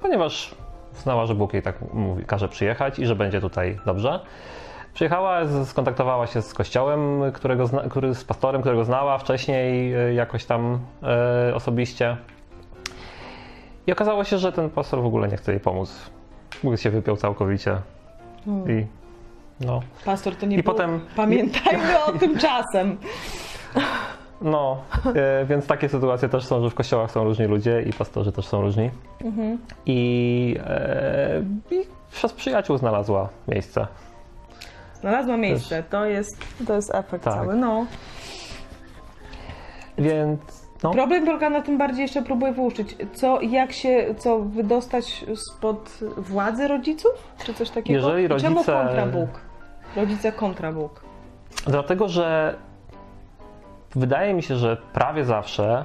ponieważ 0.00 0.54
znała, 0.94 1.26
że 1.26 1.34
Bóg 1.34 1.52
jej 1.52 1.62
tak 1.62 1.74
mówi, 1.94 2.24
każe 2.24 2.48
przyjechać 2.48 2.98
i 2.98 3.06
że 3.06 3.16
będzie 3.16 3.40
tutaj 3.40 3.78
dobrze. 3.86 4.20
Przyjechała, 4.94 5.40
skontaktowała 5.64 6.26
się 6.26 6.42
z 6.42 6.54
kościołem, 6.54 7.22
którego 7.32 7.66
zna, 7.66 7.82
który, 7.82 8.14
z 8.14 8.24
pastorem, 8.24 8.60
którego 8.60 8.84
znała 8.84 9.18
wcześniej 9.18 9.94
e, 9.94 10.14
jakoś 10.14 10.44
tam 10.44 10.78
e, 11.48 11.54
osobiście. 11.54 12.16
I 13.86 13.92
okazało 13.92 14.24
się, 14.24 14.38
że 14.38 14.52
ten 14.52 14.70
pastor 14.70 15.02
w 15.02 15.06
ogóle 15.06 15.28
nie 15.28 15.36
chce 15.36 15.52
jej 15.52 15.60
pomóc. 15.60 16.10
Bóg 16.64 16.78
się 16.78 16.90
wypiął 16.90 17.16
całkowicie. 17.16 17.76
I 18.46 18.86
no, 19.60 19.80
Pastor 20.04 20.36
to 20.36 20.46
nie 20.46 20.56
I 20.56 20.62
był. 20.62 20.72
potem- 20.72 21.00
Pamiętajmy 21.16 22.04
o 22.04 22.12
tym 22.12 22.38
czasem. 22.38 22.96
No 24.42 24.82
e, 25.14 25.44
więc 25.44 25.66
takie 25.66 25.88
sytuacje 25.88 26.28
też 26.28 26.44
są, 26.44 26.62
że 26.62 26.70
w 26.70 26.74
kościołach 26.74 27.10
są 27.10 27.24
różni 27.24 27.46
ludzie 27.46 27.82
i 27.82 27.92
pastorzy 27.92 28.32
też 28.32 28.46
są 28.46 28.62
różni. 28.62 28.90
Mhm. 29.24 29.58
I, 29.86 30.56
e, 30.66 31.42
i 31.70 31.86
przez 32.12 32.32
przyjaciół 32.32 32.78
znalazła 32.78 33.28
miejsce. 33.48 33.86
Znalazła 35.00 35.36
miejsce, 35.36 35.82
to 35.90 36.04
jest, 36.04 36.36
to 36.66 36.74
jest 36.74 36.94
efekt 36.94 37.24
Tak. 37.24 37.34
cały. 37.34 37.54
No. 37.56 37.86
Więc 39.98 40.40
no, 40.82 40.90
Problem 40.90 41.24
polega 41.26 41.50
na 41.50 41.60
tym 41.62 41.78
bardziej 41.78 42.02
jeszcze 42.02 42.22
próbuję 42.22 42.52
wyłuszczyć. 42.52 42.96
Co, 43.14 43.40
jak 43.40 43.72
się, 43.72 44.14
co 44.18 44.38
wydostać 44.38 45.24
spod 45.36 45.98
władzy 46.16 46.68
rodziców? 46.68 47.12
Czy 47.44 47.54
coś 47.54 47.70
takiego? 47.70 47.98
Jeżeli 47.98 48.28
Czemu 48.42 48.54
rodzice- 48.56 48.72
kontra 48.72 49.06
Bóg? 49.06 49.28
Rodzice 49.96 50.32
kontra 50.32 50.72
Bóg. 50.72 51.04
dlatego, 51.66 52.08
że 52.08 52.54
wydaje 53.94 54.34
mi 54.34 54.42
się, 54.42 54.56
że 54.56 54.76
prawie 54.92 55.24
zawsze 55.24 55.84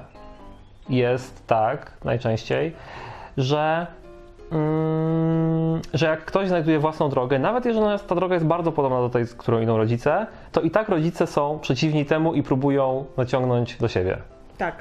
jest 0.90 1.48
tak, 1.48 1.92
najczęściej, 2.04 2.74
że 3.38 3.88
mm, 4.52 5.82
że 5.94 6.06
jak 6.06 6.26
ktoś 6.26 6.48
znajduje 6.48 6.80
własną 6.80 7.10
drogę, 7.10 7.40
nawet 7.40 7.66
jeżeli 7.66 7.86
ta 8.08 8.16
droga 8.16 8.36
jest 8.36 8.48
bardzo 8.48 8.72
podobna 8.72 9.00
do 9.00 9.10
tej, 9.10 9.26
z 9.26 9.34
którą 9.34 9.62
idą 9.62 9.78
rodzice, 9.78 10.28
to 10.52 10.62
i 10.62 10.72
tak 10.72 10.90
rodzice 10.90 11.28
są 11.28 11.60
przeciwni 11.62 12.06
temu 12.06 12.34
i 12.34 12.44
próbują 12.44 13.06
naciągnąć 13.18 13.78
do 13.78 13.88
siebie. 13.88 14.18
Tak. 14.58 14.76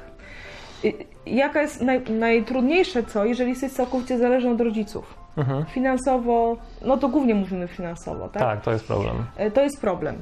Jaka 1.27 1.63
jest 1.63 1.83
naj, 1.83 2.01
najtrudniejsze 2.11 3.03
co, 3.03 3.25
jeżeli 3.25 3.51
jesteś 3.51 3.73
całkowicie 3.73 4.19
zależny 4.19 4.51
od 4.51 4.61
rodziców? 4.61 5.15
Mhm. 5.37 5.65
Finansowo, 5.65 6.57
no 6.83 6.97
to 6.97 7.09
głównie 7.09 7.35
mówimy 7.35 7.69
finansowo, 7.69 8.29
tak? 8.29 8.43
Tak, 8.43 8.61
to 8.61 8.73
jest 8.73 8.87
problem. 8.87 9.25
E, 9.37 9.51
To 9.51 9.63
jest 9.63 9.81
problem. 9.81 10.17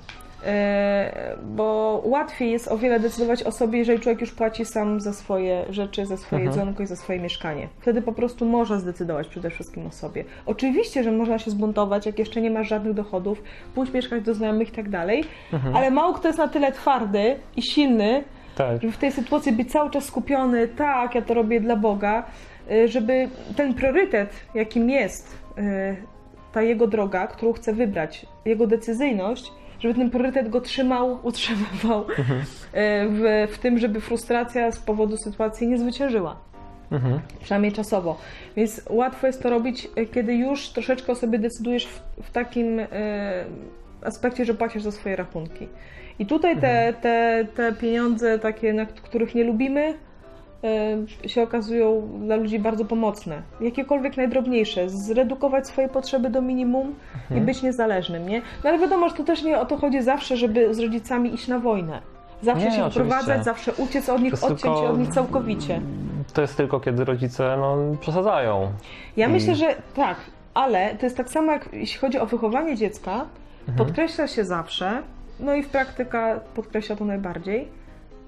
E, 0.45 1.37
Bo 1.45 2.01
łatwiej 2.05 2.51
jest 2.51 2.69
o 2.69 2.79
wiele 2.79 3.01
decydować 3.01 3.43
o 3.43 3.53
sobie, 3.53 3.79
jeżeli 3.79 4.01
człowiek 4.01 4.21
już 4.21 4.33
płaci 4.33 4.65
sam 4.65 5.01
za 5.01 5.13
swoje 5.13 5.65
rzeczy, 5.71 6.07
za 6.07 6.17
swoje 6.17 6.43
Mhm. 6.43 6.59
jedzonko 6.61 6.83
i 6.83 6.87
za 6.87 6.97
swoje 6.97 7.19
mieszkanie. 7.21 7.69
Wtedy 7.81 8.03
po 8.03 8.13
prostu 8.13 8.47
może 8.47 8.81
zdecydować 8.81 9.29
przede 9.29 9.51
wszystkim 9.51 9.87
o 9.87 9.91
sobie. 9.91 10.25
Oczywiście, 10.47 11.03
że 11.05 11.13
można 11.13 11.39
się 11.39 11.51
zbuntować, 11.51 12.07
jak 12.07 12.19
jeszcze 12.19 12.41
nie 12.41 12.51
masz 12.51 12.69
żadnych 12.69 12.95
dochodów, 12.95 13.43
pójść 13.75 13.93
mieszkać 13.93 14.23
do 14.23 14.35
znajomych 14.35 14.69
i 14.69 14.73
tak 14.73 14.89
dalej, 14.89 15.25
Mhm. 15.53 15.77
ale 15.77 15.91
mało 15.91 16.15
kto 16.15 16.29
jest 16.29 16.39
na 16.39 16.49
tyle 16.49 16.73
twardy 16.73 17.37
i 17.57 17.63
silny, 17.63 18.25
Tak. 18.57 18.81
żeby 18.83 18.93
w 18.93 18.97
tej 18.99 19.13
sytuacji 19.13 19.53
być 19.53 19.73
cały 19.73 19.91
czas 19.91 20.05
skupiony, 20.05 20.69
tak, 20.69 21.15
ja 21.15 21.23
to 21.23 21.35
robię 21.35 21.61
dla 21.61 21.77
Boga, 21.77 22.25
y, 22.73 22.89
żeby 22.89 23.29
ten 23.57 23.75
priorytet, 23.75 24.31
jakim 24.55 24.91
jest 24.91 25.39
y, 25.59 25.97
ta 26.53 26.63
jego 26.63 26.87
droga, 26.87 27.27
którą 27.27 27.53
chce 27.53 27.73
wybrać, 27.73 28.27
jego 28.45 28.67
decyzyjność, 28.67 29.53
żeby 29.85 30.01
ten 30.01 30.11
priorytet 30.11 30.49
go 30.49 30.61
trzymał, 30.61 31.19
utrzymywał 31.29 32.03
y, 32.03 32.07
w, 33.09 33.49
w 33.51 33.59
tym, 33.59 33.79
żeby 33.79 34.01
frustracja 34.01 34.73
z 34.73 34.79
powodu 34.79 35.17
sytuacji 35.17 35.69
nie 35.69 35.79
zwyciężyła. 35.79 36.37
Mhm. 36.93 37.21
Przynajmniej 37.41 37.73
czasowo. 37.73 38.19
Więc 38.57 38.83
łatwo 38.91 39.27
jest 39.27 39.43
to 39.43 39.51
robić, 39.51 39.89
y, 39.99 40.07
kiedy 40.07 40.35
już 40.35 40.69
troszeczkę 40.69 41.13
o 41.13 41.15
sobie 41.15 41.39
decydujesz 41.39 41.87
w, 41.87 42.01
w 42.23 42.31
takim 42.31 42.81
y, 42.81 42.87
aspekcie, 44.03 44.45
że 44.45 44.55
płacisz 44.55 44.83
za 44.83 44.93
swoje 44.93 45.17
rachunki. 45.17 45.69
I 46.19 46.27
tutaj 46.27 46.61
te, 46.61 46.95
te, 47.01 47.47
te 47.55 47.73
pieniądze, 47.73 48.39
takie, 48.39 48.73
na 48.73 48.87
których 48.87 49.35
nie 49.35 49.45
lubimy, 49.45 49.95
się 51.27 51.43
okazują 51.43 52.09
dla 52.27 52.37
ludzi 52.37 52.59
bardzo 52.59 52.85
pomocne. 52.85 53.43
Jakiekolwiek 53.61 54.17
najdrobniejsze. 54.17 54.89
Zredukować 54.89 55.67
swoje 55.67 55.89
potrzeby 55.89 56.31
do 56.31 56.43
minimum 56.43 56.95
i 57.37 57.41
być 57.41 57.63
niezależnym, 57.63 58.29
nie? 58.29 58.43
No 58.65 58.71
ale 58.71 58.79
wiadomo, 58.79 59.09
że 59.09 59.15
to 59.15 59.25
też 59.25 59.43
nie 59.43 59.59
o 59.59 59.67
to 59.67 59.77
chodzi 59.77 60.03
zawsze, 60.03 60.37
żeby 60.37 60.75
z 60.75 60.79
rodzicami 60.81 61.35
iść 61.35 61.49
na 61.49 61.59
wojnę. 61.59 62.01
Zawsze 62.43 62.65
Nie, 62.65 62.77
się 62.77 62.85
wyprowadzać, 62.85 63.45
zawsze 63.45 63.73
uciec 63.73 64.09
od 64.09 64.23
nich, 64.23 64.35
odciąć 64.35 64.51
się 64.61 64.63
tylko- 64.63 64.89
od 64.91 64.99
nich 64.99 65.09
całkowicie. 65.09 65.81
To 66.33 66.41
jest 66.43 66.57
tylko 66.57 66.81
kiedy 66.81 67.05
rodzice 67.05 67.57
no, 67.61 67.77
przesadzają. 68.01 68.73
Ja 69.17 69.27
I- 69.29 69.31
myślę, 69.31 69.55
że 69.55 69.75
tak, 69.95 70.17
ale 70.55 70.95
to 70.95 71.07
jest 71.07 71.17
tak 71.17 71.29
samo, 71.29 71.53
jak 71.53 71.69
jeśli 71.73 71.99
chodzi 72.01 72.19
o 72.19 72.27
wychowanie 72.27 72.77
dziecka, 72.77 73.13
Mhm. 73.69 73.79
podkreśla 73.79 74.27
się 74.27 74.45
zawsze, 74.45 75.03
no 75.41 75.55
i 75.55 75.63
w 75.63 75.69
praktyka 75.69 76.41
podkreśla 76.55 76.97
to 76.97 77.05
najbardziej, 77.05 77.69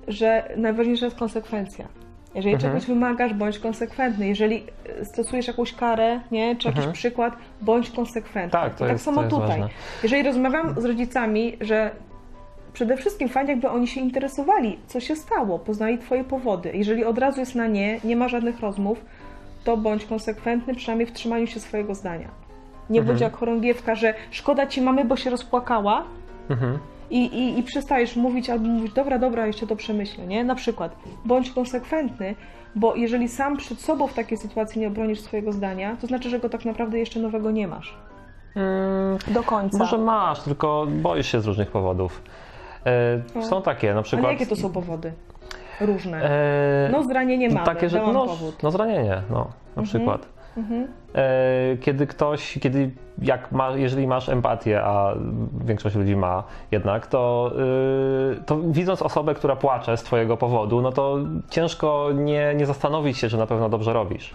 że 0.09 0.49
najważniejsza 0.57 1.05
jest 1.05 1.19
konsekwencja. 1.19 1.87
Jeżeli 2.37 2.55
Mhm. 2.55 2.73
czegoś 2.73 2.89
wymagasz, 2.89 3.35
bądź 3.35 3.59
konsekwentny. 3.59 4.29
Jeżeli 4.29 4.65
e, 5.01 5.05
stosujesz 5.05 5.47
jakąś 5.47 5.73
karę, 5.73 6.21
nie, 6.31 6.57
czy 6.57 6.69
jakiś 6.69 6.79
Mhm. 6.79 6.93
przykład, 6.93 7.35
bądź 7.63 7.91
konsekwentny. 7.91 8.51
Tak, 8.61 8.75
to 8.75 8.85
I 8.85 8.89
tak 8.89 8.93
jest- 8.93 9.05
samo 9.05 9.23
to 9.23 9.29
tutaj. 9.29 9.49
ważne. 9.49 9.69
Jeżeli 10.03 10.23
rozmawiam 10.23 10.81
z 10.81 10.85
rodzicami, 10.85 11.57
że 11.61 11.91
przede 12.73 12.97
wszystkim 12.97 13.29
fajnie, 13.29 13.51
jakby 13.51 13.69
oni 13.71 13.87
się 13.89 14.01
interesowali, 14.01 14.79
co 14.87 15.01
się 15.01 15.17
stało, 15.17 15.59
poznali 15.59 15.99
Twoje 15.99 16.25
powody. 16.25 16.71
Jeżeli 16.75 17.05
od 17.05 17.19
razu 17.19 17.41
jest 17.41 17.55
na 17.55 17.67
nie, 17.67 18.01
nie 18.05 18.17
ma 18.17 18.29
żadnych 18.29 18.61
rozmów, 18.61 19.05
to 19.65 19.77
bądź 19.77 20.05
konsekwentny, 20.05 20.75
przynajmniej 20.75 21.07
w 21.07 21.13
trzymaniu 21.13 21.47
się 21.47 21.61
swojego 21.61 21.95
zdania. 21.95 22.29
Nie 22.91 22.99
Mhm. 23.01 23.07
bądź 23.07 23.21
jak 23.21 23.37
chorągiewka, 23.37 23.95
że 23.95 24.15
szkoda 24.31 24.67
Ci 24.67 24.83
mamy, 24.83 25.05
bo 25.05 25.17
się 25.17 25.31
rozpłakała 25.31 26.05
Mhm. 26.51 26.79
I, 27.11 27.25
i, 27.27 27.59
i 27.59 27.63
przestajesz 27.63 28.17
mówić 28.17 28.51
albo 28.51 28.69
mówić, 28.69 28.93
dobra, 28.93 29.19
dobra, 29.19 29.47
jeszcze 29.47 29.67
to 29.67 29.77
przemyślę, 29.77 30.27
nie? 30.27 30.45
Na 30.45 30.55
przykład, 30.55 30.97
bądź 31.25 31.51
konsekwentny, 31.51 32.35
bo 32.75 32.95
jeżeli 32.95 33.29
sam 33.29 33.57
przed 33.57 33.81
sobą 33.81 34.07
w 34.07 34.15
takiej 34.15 34.39
sytuacji 34.39 34.81
nie 34.81 34.89
obronisz 34.89 35.21
swojego 35.21 35.53
zdania, 35.53 35.97
to 36.01 36.07
znaczy, 36.07 36.31
że 36.31 36.39
go 36.39 36.49
tak 36.49 36.65
naprawdę 36.65 36.99
jeszcze 36.99 37.21
nowego 37.21 37.51
nie 37.51 37.69
masz. 37.69 37.97
Mm, 38.57 39.19
Do 39.29 39.43
końca. 39.43 39.79
może 39.79 39.99
masz, 39.99 40.41
tylko 40.43 40.87
boisz 41.03 41.33
się 41.33 41.41
z 41.41 41.47
różnych 41.47 41.71
powodów. 41.71 42.23
E. 43.37 43.43
Są 43.43 43.63
takie, 43.63 43.95
na 43.95 44.03
przykład. 44.03 44.25
Ale 44.25 44.35
jakie 44.35 44.47
to 44.47 44.57
są 44.57 44.73
powody? 44.73 45.13
Różne. 45.81 46.23
E, 46.31 46.89
No 46.93 47.03
zranienie 47.03 47.51
mamy, 47.51 47.67
takie, 47.67 47.89
że 47.89 48.03
no, 48.13 48.27
powód. 48.27 48.63
no 48.63 48.71
zranienie, 48.71 49.23
no, 49.31 49.49
na 49.77 49.83
przykład. 49.83 50.29
Mhm. 50.57 50.89
Kiedy 51.81 52.07
ktoś, 52.07 52.59
kiedy 52.61 52.91
jak 53.23 53.53
ma, 53.53 53.71
jeżeli 53.71 54.07
masz 54.07 54.29
empatię, 54.29 54.83
a 54.83 55.15
większość 55.65 55.97
ludzi 55.97 56.17
ma 56.17 56.45
jednak, 56.71 57.07
to, 57.07 57.53
y, 58.33 58.45
to 58.47 58.59
widząc 58.61 59.03
osobę, 59.03 59.35
która 59.35 59.57
płacze 59.57 59.97
z 59.97 60.03
twojego 60.03 60.37
powodu, 60.37 60.81
no 60.81 60.93
to 60.93 61.19
ciężko 61.51 62.09
nie, 62.15 62.55
nie 62.55 62.67
zastanowić 62.67 63.19
się, 63.19 63.29
czy 63.29 63.37
na 63.37 63.47
pewno 63.47 63.69
dobrze 63.69 63.93
robisz. 63.93 64.35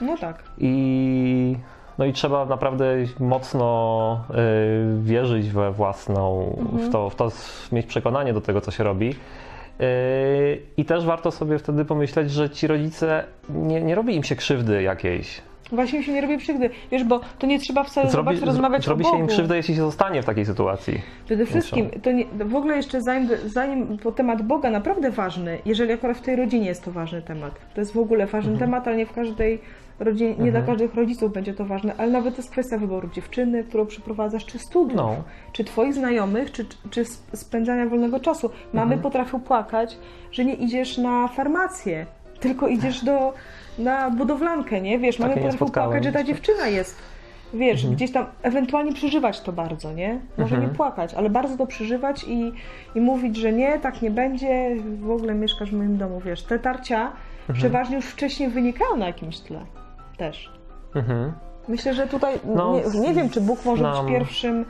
No 0.00 0.16
tak. 0.16 0.42
I, 0.58 1.56
no 1.98 2.04
i 2.04 2.12
trzeba 2.12 2.44
naprawdę 2.44 2.84
mocno 3.20 4.20
y, 4.30 5.02
wierzyć 5.02 5.50
we 5.50 5.72
własną, 5.72 6.56
w, 6.72 6.92
to, 6.92 7.10
w 7.10 7.14
to, 7.14 7.28
mieć 7.72 7.86
przekonanie 7.86 8.32
do 8.32 8.40
tego, 8.40 8.60
co 8.60 8.70
się 8.70 8.84
robi. 8.84 9.10
Y, 9.10 9.14
I 10.76 10.84
też 10.84 11.04
warto 11.04 11.30
sobie 11.30 11.58
wtedy 11.58 11.84
pomyśleć, 11.84 12.30
że 12.30 12.50
ci 12.50 12.66
rodzice 12.66 13.24
nie, 13.50 13.80
nie 13.82 13.94
robi 13.94 14.14
im 14.16 14.22
się 14.24 14.36
krzywdy 14.36 14.82
jakiejś. 14.82 15.42
Właśnie 15.72 16.02
się 16.02 16.12
nie 16.12 16.20
robi 16.20 16.38
krzywdy. 16.38 16.70
Wiesz, 16.90 17.04
bo 17.04 17.20
to 17.38 17.46
nie 17.46 17.58
trzeba 17.58 17.84
wcale 17.84 18.10
Zrobi, 18.10 18.36
zobacz, 18.36 18.46
rozmawiać 18.46 18.84
zrobi 18.84 19.02
o 19.02 19.06
się 19.06 19.10
Bogu. 19.10 19.22
im 19.22 19.28
krzywdę, 19.28 19.56
jeśli 19.56 19.74
się 19.74 19.80
zostanie 19.80 20.22
w 20.22 20.24
takiej 20.24 20.46
sytuacji. 20.46 21.00
Przede 21.26 21.46
wszystkim, 21.46 21.90
to 22.02 22.12
nie, 22.12 22.24
w 22.44 22.56
ogóle 22.56 22.76
jeszcze 22.76 23.02
zanim, 23.02 23.28
zanim 23.46 23.98
po 23.98 24.12
temat 24.12 24.42
Boga 24.42 24.70
naprawdę 24.70 25.10
ważny, 25.10 25.58
jeżeli 25.64 25.92
akurat 25.92 26.16
w 26.16 26.20
tej 26.20 26.36
rodzinie 26.36 26.66
jest 26.66 26.84
to 26.84 26.90
ważny 26.92 27.22
temat. 27.22 27.54
To 27.74 27.80
jest 27.80 27.92
w 27.92 27.98
ogóle 27.98 28.26
ważny 28.26 28.52
Mhm. 28.52 28.70
temat, 28.70 28.88
ale 28.88 28.96
nie 28.96 29.06
w 29.06 29.12
każdej 29.12 29.60
rodzinie, 30.04 30.34
nie 30.38 30.50
dla 30.52 30.62
każdych 30.62 30.94
rodziców 30.94 31.32
będzie 31.32 31.54
to 31.54 31.64
ważne, 31.64 31.94
ale 31.98 32.10
nawet 32.12 32.34
to 32.36 32.42
jest 32.42 32.50
kwestia 32.50 32.78
wyboru 32.78 33.08
dziewczyny, 33.12 33.64
którą 33.64 33.86
przyprowadzasz, 33.86 34.46
czy 34.46 34.58
studiów, 34.58 34.96
No. 34.96 35.16
czy 35.52 35.64
twoich 35.64 35.94
znajomych, 35.94 36.52
czy, 36.52 36.66
czy 36.90 37.00
sp- 37.12 37.36
spędzania 37.36 37.86
wolnego 37.86 38.20
czasu. 38.20 38.50
Mamy 38.72 38.82
Mhm. 38.84 39.00
potrafią 39.02 39.40
płakać, 39.40 39.98
że 40.32 40.44
nie 40.44 40.54
idziesz 40.54 40.98
na 40.98 41.28
farmację, 41.28 42.06
tylko 42.40 42.68
idziesz 42.68 43.04
do, 43.04 43.32
na 43.78 44.10
budowlankę, 44.10 44.80
nie? 44.80 44.98
Wiesz, 44.98 45.18
mamy 45.18 45.34
potrafią 45.34 45.66
płakać, 45.70 46.04
że 46.04 46.12
ta 46.12 46.24
dziewczyna 46.24 46.66
jest 46.66 46.96
wiesz, 47.54 47.80
Mhm. 47.80 47.94
gdzieś 47.94 48.12
tam 48.12 48.26
ewentualnie 48.42 48.92
przeżywać 48.92 49.40
to 49.40 49.52
bardzo, 49.52 49.92
nie? 49.92 50.20
Może 50.38 50.54
Mhm. 50.54 50.62
nie 50.72 50.76
płakać, 50.76 51.14
ale 51.14 51.30
bardzo 51.30 51.56
to 51.56 51.66
przeżywać 51.66 52.24
i, 52.28 52.52
i 52.94 53.00
mówić, 53.00 53.36
że 53.36 53.52
nie, 53.52 53.78
tak 53.78 54.02
nie 54.02 54.10
będzie, 54.10 54.76
w 55.00 55.10
ogóle 55.10 55.34
mieszkasz 55.34 55.70
w 55.70 55.74
moim 55.74 55.96
domu, 55.98 56.20
wiesz. 56.24 56.42
Te 56.42 56.58
tarcia 56.58 57.12
Mhm. 57.40 57.58
przeważnie 57.58 57.96
już 57.96 58.06
wcześniej 58.06 58.48
wynikają 58.48 58.96
na 58.96 59.06
jakimś 59.06 59.38
tle 59.40 59.60
też. 60.16 60.52
Mhm. 60.94 61.32
Myślę, 61.68 61.94
że 61.94 62.06
tutaj 62.06 62.40
No, 62.44 62.72
nie, 62.94 63.00
nie 63.00 63.14
wiem, 63.14 63.30
czy 63.30 63.40
Bóg 63.40 63.64
może 63.64 63.82
znam. 63.82 64.06
być 64.06 64.14
pierwszym 64.14 64.64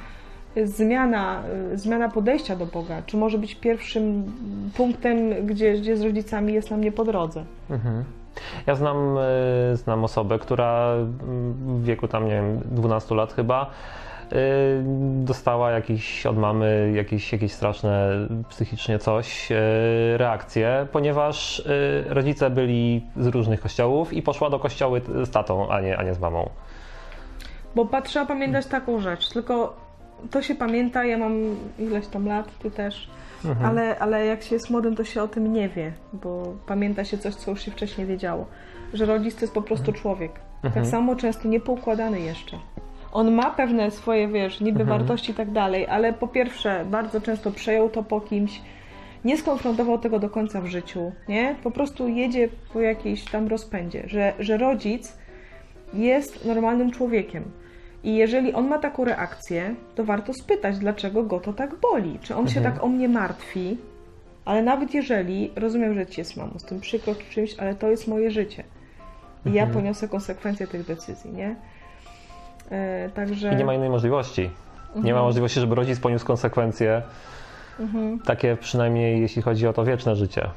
y, 0.56 0.66
zmiana, 0.66 1.42
y, 1.72 1.78
zmiana 1.78 2.08
podejścia 2.08 2.56
do 2.56 2.66
Boga, 2.66 3.02
czy 3.06 3.16
może 3.16 3.38
być 3.38 3.54
pierwszym 3.54 4.32
punktem, 4.76 5.46
gdzie, 5.46 5.72
gdzie 5.72 5.96
z 5.96 6.02
rodzicami 6.02 6.52
jest 6.52 6.70
nam 6.70 6.80
nie 6.80 6.92
po 6.92 7.04
drodze. 7.04 7.44
Mhm. 7.70 8.04
Ja 8.66 8.74
znam, 8.74 9.16
y, 9.72 9.76
znam 9.76 10.04
osobę, 10.04 10.38
która 10.38 10.92
mm, 10.94 11.52
w 11.80 11.84
wieku 11.84 12.08
tam, 12.08 12.24
nie 12.24 12.30
wiem, 12.30 12.60
12 12.70 13.14
lat 13.14 13.32
chyba 13.32 13.70
dostała 15.24 15.70
jakiś 15.70 16.26
od 16.26 16.38
mamy 16.38 16.92
jakieś, 16.96 17.32
jakieś 17.32 17.52
straszne 17.52 18.10
psychicznie 18.48 18.98
coś, 18.98 19.52
y, 19.52 19.54
reakcje, 20.16 20.86
ponieważ 20.92 21.58
y, 21.58 22.04
rodzice 22.08 22.50
byli 22.50 23.06
z 23.16 23.26
różnych 23.26 23.60
kościołów 23.60 24.12
i 24.12 24.22
poszła 24.22 24.50
do 24.50 24.58
kościoły 24.58 25.00
z 25.24 25.30
tatą, 25.30 25.68
a 25.70 25.80
nie, 25.80 25.98
a 25.98 26.02
nie 26.02 26.14
z 26.14 26.20
mamą. 26.20 26.50
Bo 27.74 27.88
trzeba 28.04 28.26
pamiętać 28.26 28.66
taką 28.66 29.00
rzecz, 29.00 29.28
tylko 29.28 29.76
to 30.30 30.42
się 30.42 30.54
pamięta, 30.54 31.04
ja 31.04 31.18
mam 31.18 31.56
ileś 31.78 32.06
tam 32.06 32.26
lat, 32.26 32.58
ty 32.58 32.70
też, 32.70 33.10
Mhm. 33.44 33.66
ale, 33.66 33.98
ale 33.98 34.26
jak 34.26 34.42
się 34.42 34.54
jest 34.54 34.70
młodym, 34.70 34.96
to 34.96 35.04
się 35.04 35.22
o 35.22 35.28
tym 35.28 35.52
nie 35.52 35.68
wie, 35.68 35.92
bo 36.12 36.54
pamięta 36.66 37.04
się 37.04 37.18
coś, 37.18 37.34
co 37.34 37.50
już 37.50 37.62
się 37.62 37.70
wcześniej 37.70 38.06
wiedziało, 38.06 38.46
że 38.94 39.06
rodzic 39.06 39.34
to 39.34 39.40
jest 39.40 39.54
po 39.54 39.62
prostu 39.62 39.92
człowiek. 39.92 40.32
Tak 40.32 40.66
Mhm. 40.66 40.86
samo 40.86 41.16
często 41.16 41.48
niepoukładany 41.48 42.20
jeszcze. 42.20 42.58
On 43.12 43.30
ma 43.32 43.50
pewne 43.50 43.90
swoje, 43.90 44.28
wiesz, 44.28 44.60
niby 44.60 44.80
Mhm. 44.80 44.98
wartości 44.98 45.32
i 45.32 45.34
tak 45.34 45.50
dalej, 45.50 45.86
ale 45.86 46.12
po 46.12 46.28
pierwsze 46.28 46.84
bardzo 46.90 47.20
często 47.20 47.50
przejął 47.50 47.90
to 47.90 48.02
po 48.02 48.20
kimś, 48.20 48.60
nie 49.24 49.36
skonfrontował 49.38 49.98
tego 49.98 50.18
do 50.18 50.30
końca 50.30 50.60
w 50.60 50.66
życiu, 50.66 51.12
nie? 51.28 51.54
Po 51.62 51.70
prostu 51.70 52.08
jedzie 52.08 52.48
po 52.72 52.80
jakiejś 52.80 53.24
tam 53.24 53.48
rozpędzie, 53.48 54.02
że, 54.06 54.32
że 54.38 54.56
rodzic 54.56 55.16
jest 55.94 56.44
normalnym 56.44 56.90
człowiekiem. 56.90 57.44
I 58.04 58.14
jeżeli 58.16 58.52
on 58.52 58.68
ma 58.68 58.78
taką 58.78 59.04
reakcję, 59.04 59.74
to 59.94 60.04
warto 60.04 60.34
spytać, 60.34 60.78
dlaczego 60.78 61.22
go 61.22 61.40
to 61.40 61.52
tak 61.52 61.74
boli. 61.80 62.18
Czy 62.22 62.36
on 62.36 62.48
się 62.48 62.58
Mhm. 62.58 62.74
tak 62.74 62.84
o 62.84 62.88
mnie 62.88 63.08
martwi? 63.08 63.78
Ale 64.44 64.62
nawet 64.62 64.94
jeżeli, 64.94 65.50
rozumiem, 65.56 65.94
że 65.94 66.06
ci 66.06 66.20
jest 66.20 66.36
mamą 66.36 66.58
z 66.58 66.64
tym 66.64 66.80
przykro 66.80 67.14
czy 67.14 67.24
czymś, 67.30 67.54
ale 67.58 67.74
to 67.74 67.90
jest 67.90 68.08
moje 68.08 68.30
życie. 68.30 68.64
I 69.46 69.52
ja 69.52 69.62
Mhm. 69.62 69.72
poniosę 69.82 70.08
konsekwencje 70.08 70.66
tych 70.66 70.86
decyzji, 70.86 71.32
nie? 71.32 71.54
E, 72.72 73.10
także. 73.14 73.52
I 73.52 73.56
nie 73.56 73.64
ma 73.64 73.74
innej 73.74 73.90
możliwości. 73.90 74.50
Nie 74.94 74.96
Mhm. 74.98 75.16
ma 75.16 75.22
możliwości, 75.22 75.60
żeby 75.60 75.74
rodzic 75.74 76.00
poniósł 76.00 76.26
konsekwencje, 76.26 77.02
Mhm. 77.80 78.18
takie 78.18 78.56
przynajmniej 78.56 79.20
jeśli 79.20 79.42
chodzi 79.42 79.66
o 79.66 79.72
to 79.72 79.84
wieczne 79.84 80.16
życie. 80.16 80.50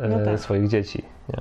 e, 0.00 0.08
No 0.08 0.24
tak. 0.24 0.40
swoich 0.40 0.68
dzieci. 0.68 1.02
Nie? 1.28 1.40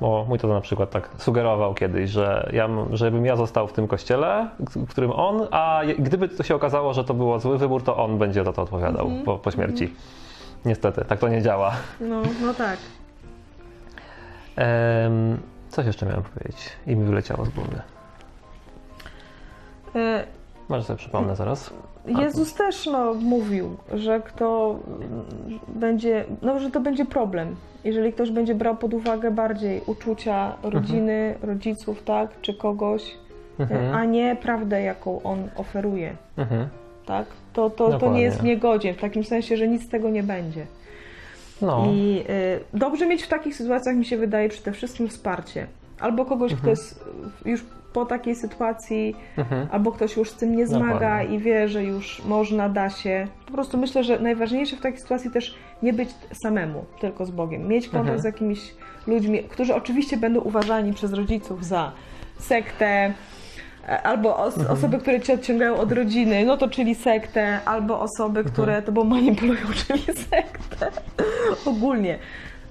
Bo 0.00 0.24
mój 0.28 0.38
tata 0.38 0.54
na 0.54 0.60
przykład 0.60 0.90
tak 0.90 1.08
sugerował 1.18 1.74
kiedyś, 1.74 2.10
że 2.10 2.50
ja, 2.52 2.68
żebym 2.92 3.26
ja 3.26 3.36
został 3.36 3.68
w 3.68 3.72
tym 3.72 3.88
kościele, 3.88 4.48
w 4.76 4.86
którym 4.86 5.10
on, 5.10 5.46
a 5.50 5.80
gdyby 5.98 6.28
to 6.28 6.42
się 6.42 6.54
okazało, 6.54 6.94
że 6.94 7.04
to 7.04 7.14
był 7.14 7.38
zły 7.40 7.58
wybór, 7.58 7.82
to 7.84 7.96
on 8.04 8.18
będzie 8.18 8.44
za 8.44 8.52
to 8.52 8.62
odpowiadał 8.62 9.06
Mhm. 9.06 9.24
po, 9.24 9.38
po 9.38 9.50
śmierci. 9.50 9.94
Niestety, 10.64 11.04
tak 11.04 11.18
to 11.18 11.28
nie 11.28 11.42
działa. 11.42 11.72
No, 12.00 12.22
no 12.42 12.54
tak. 12.54 12.76
Coś 15.68 15.86
jeszcze 15.86 16.06
miałem 16.06 16.22
powiedzieć 16.22 16.56
i 16.86 16.96
mi 16.96 17.04
wyleciało 17.04 17.44
z 17.44 17.48
głowy. 17.48 17.80
E, 19.96 20.24
Może 20.68 20.84
sobie 20.84 20.96
przypomnę 20.96 21.36
zaraz. 21.36 21.70
Jezus 22.06 22.54
też 22.54 22.86
no, 22.86 23.14
mówił, 23.14 23.76
że 23.94 24.20
kto 24.20 24.78
będzie, 25.68 26.24
no, 26.42 26.58
że 26.58 26.70
to 26.70 26.80
będzie 26.80 27.04
problem. 27.04 27.56
Jeżeli 27.84 28.12
ktoś 28.12 28.30
będzie 28.30 28.54
brał 28.54 28.76
pod 28.76 28.94
uwagę 28.94 29.30
bardziej 29.30 29.80
uczucia 29.86 30.52
rodziny, 30.62 31.34
rodziców, 31.42 32.02
tak, 32.02 32.30
czy 32.40 32.54
kogoś, 32.54 33.14
Mhm. 33.58 33.94
a 33.94 34.04
nie 34.04 34.36
prawdę, 34.36 34.82
jaką 34.82 35.22
on 35.22 35.48
oferuje, 35.56 36.16
Mhm. 36.36 36.68
tak, 37.06 37.26
to, 37.52 37.70
to, 37.70 37.98
to 37.98 38.12
nie 38.12 38.22
jest 38.22 38.40
w 38.40 38.42
niegodzie, 38.44 38.94
w 38.94 39.00
takim 39.00 39.24
sensie, 39.24 39.56
że 39.56 39.68
nic 39.68 39.82
z 39.82 39.88
tego 39.88 40.10
nie 40.10 40.22
będzie. 40.22 40.66
No. 41.62 41.86
I 41.92 42.24
y, 42.74 42.78
dobrze 42.78 43.06
mieć 43.06 43.22
w 43.22 43.28
takich 43.28 43.56
sytuacjach, 43.56 43.96
mi 43.96 44.04
się 44.04 44.16
wydaje, 44.16 44.48
przede 44.48 44.72
wszystkim 44.72 45.08
wsparcie. 45.08 45.66
Albo 46.02 46.24
kogoś, 46.24 46.54
kto 46.54 46.70
jest 46.70 47.04
już 47.44 47.64
po 47.92 48.06
takiej 48.06 48.34
sytuacji, 48.36 49.16
Mhm. 49.38 49.68
albo 49.70 49.92
ktoś 49.92 50.16
już 50.16 50.30
z 50.30 50.34
tym 50.34 50.56
nie 50.56 50.66
zmaga 50.66 50.92
Dokładnie. 50.94 51.36
i 51.36 51.38
wie, 51.38 51.68
że 51.68 51.84
już 51.84 52.22
można, 52.24 52.68
da 52.68 52.90
się. 52.90 53.26
Po 53.46 53.52
prostu 53.52 53.78
myślę, 53.78 54.04
że 54.04 54.18
najważniejsze 54.18 54.76
w 54.76 54.80
takiej 54.80 55.00
sytuacji 55.00 55.30
też 55.30 55.54
nie 55.82 55.92
być 55.92 56.08
samemu, 56.42 56.84
tylko 57.00 57.26
z 57.26 57.30
Bogiem. 57.30 57.68
Mieć 57.68 57.84
kontakt 57.84 58.00
Mhm. 58.02 58.20
z 58.20 58.24
jakimiś 58.24 58.74
ludźmi, 59.06 59.42
którzy 59.42 59.74
oczywiście 59.74 60.16
będą 60.16 60.40
uważani 60.40 60.92
przez 60.92 61.12
rodziców 61.12 61.64
za 61.64 61.92
sektę, 62.38 63.12
e, 63.88 64.02
albo 64.02 64.36
os- 64.36 64.58
Mhm. 64.58 64.78
osoby, 64.78 64.98
które 64.98 65.20
cię 65.20 65.34
odciągają 65.34 65.76
od 65.76 65.92
rodziny, 65.92 66.44
no 66.44 66.56
to 66.56 66.68
czyli 66.68 66.94
sektę, 66.94 67.58
albo 67.64 68.00
osoby, 68.00 68.40
Mhm. 68.40 68.52
które 68.52 68.82
tobą 68.82 69.04
manipulują, 69.14 69.60
czyli 69.86 70.02
sektę. 70.02 70.90
Ogólnie. 71.66 72.18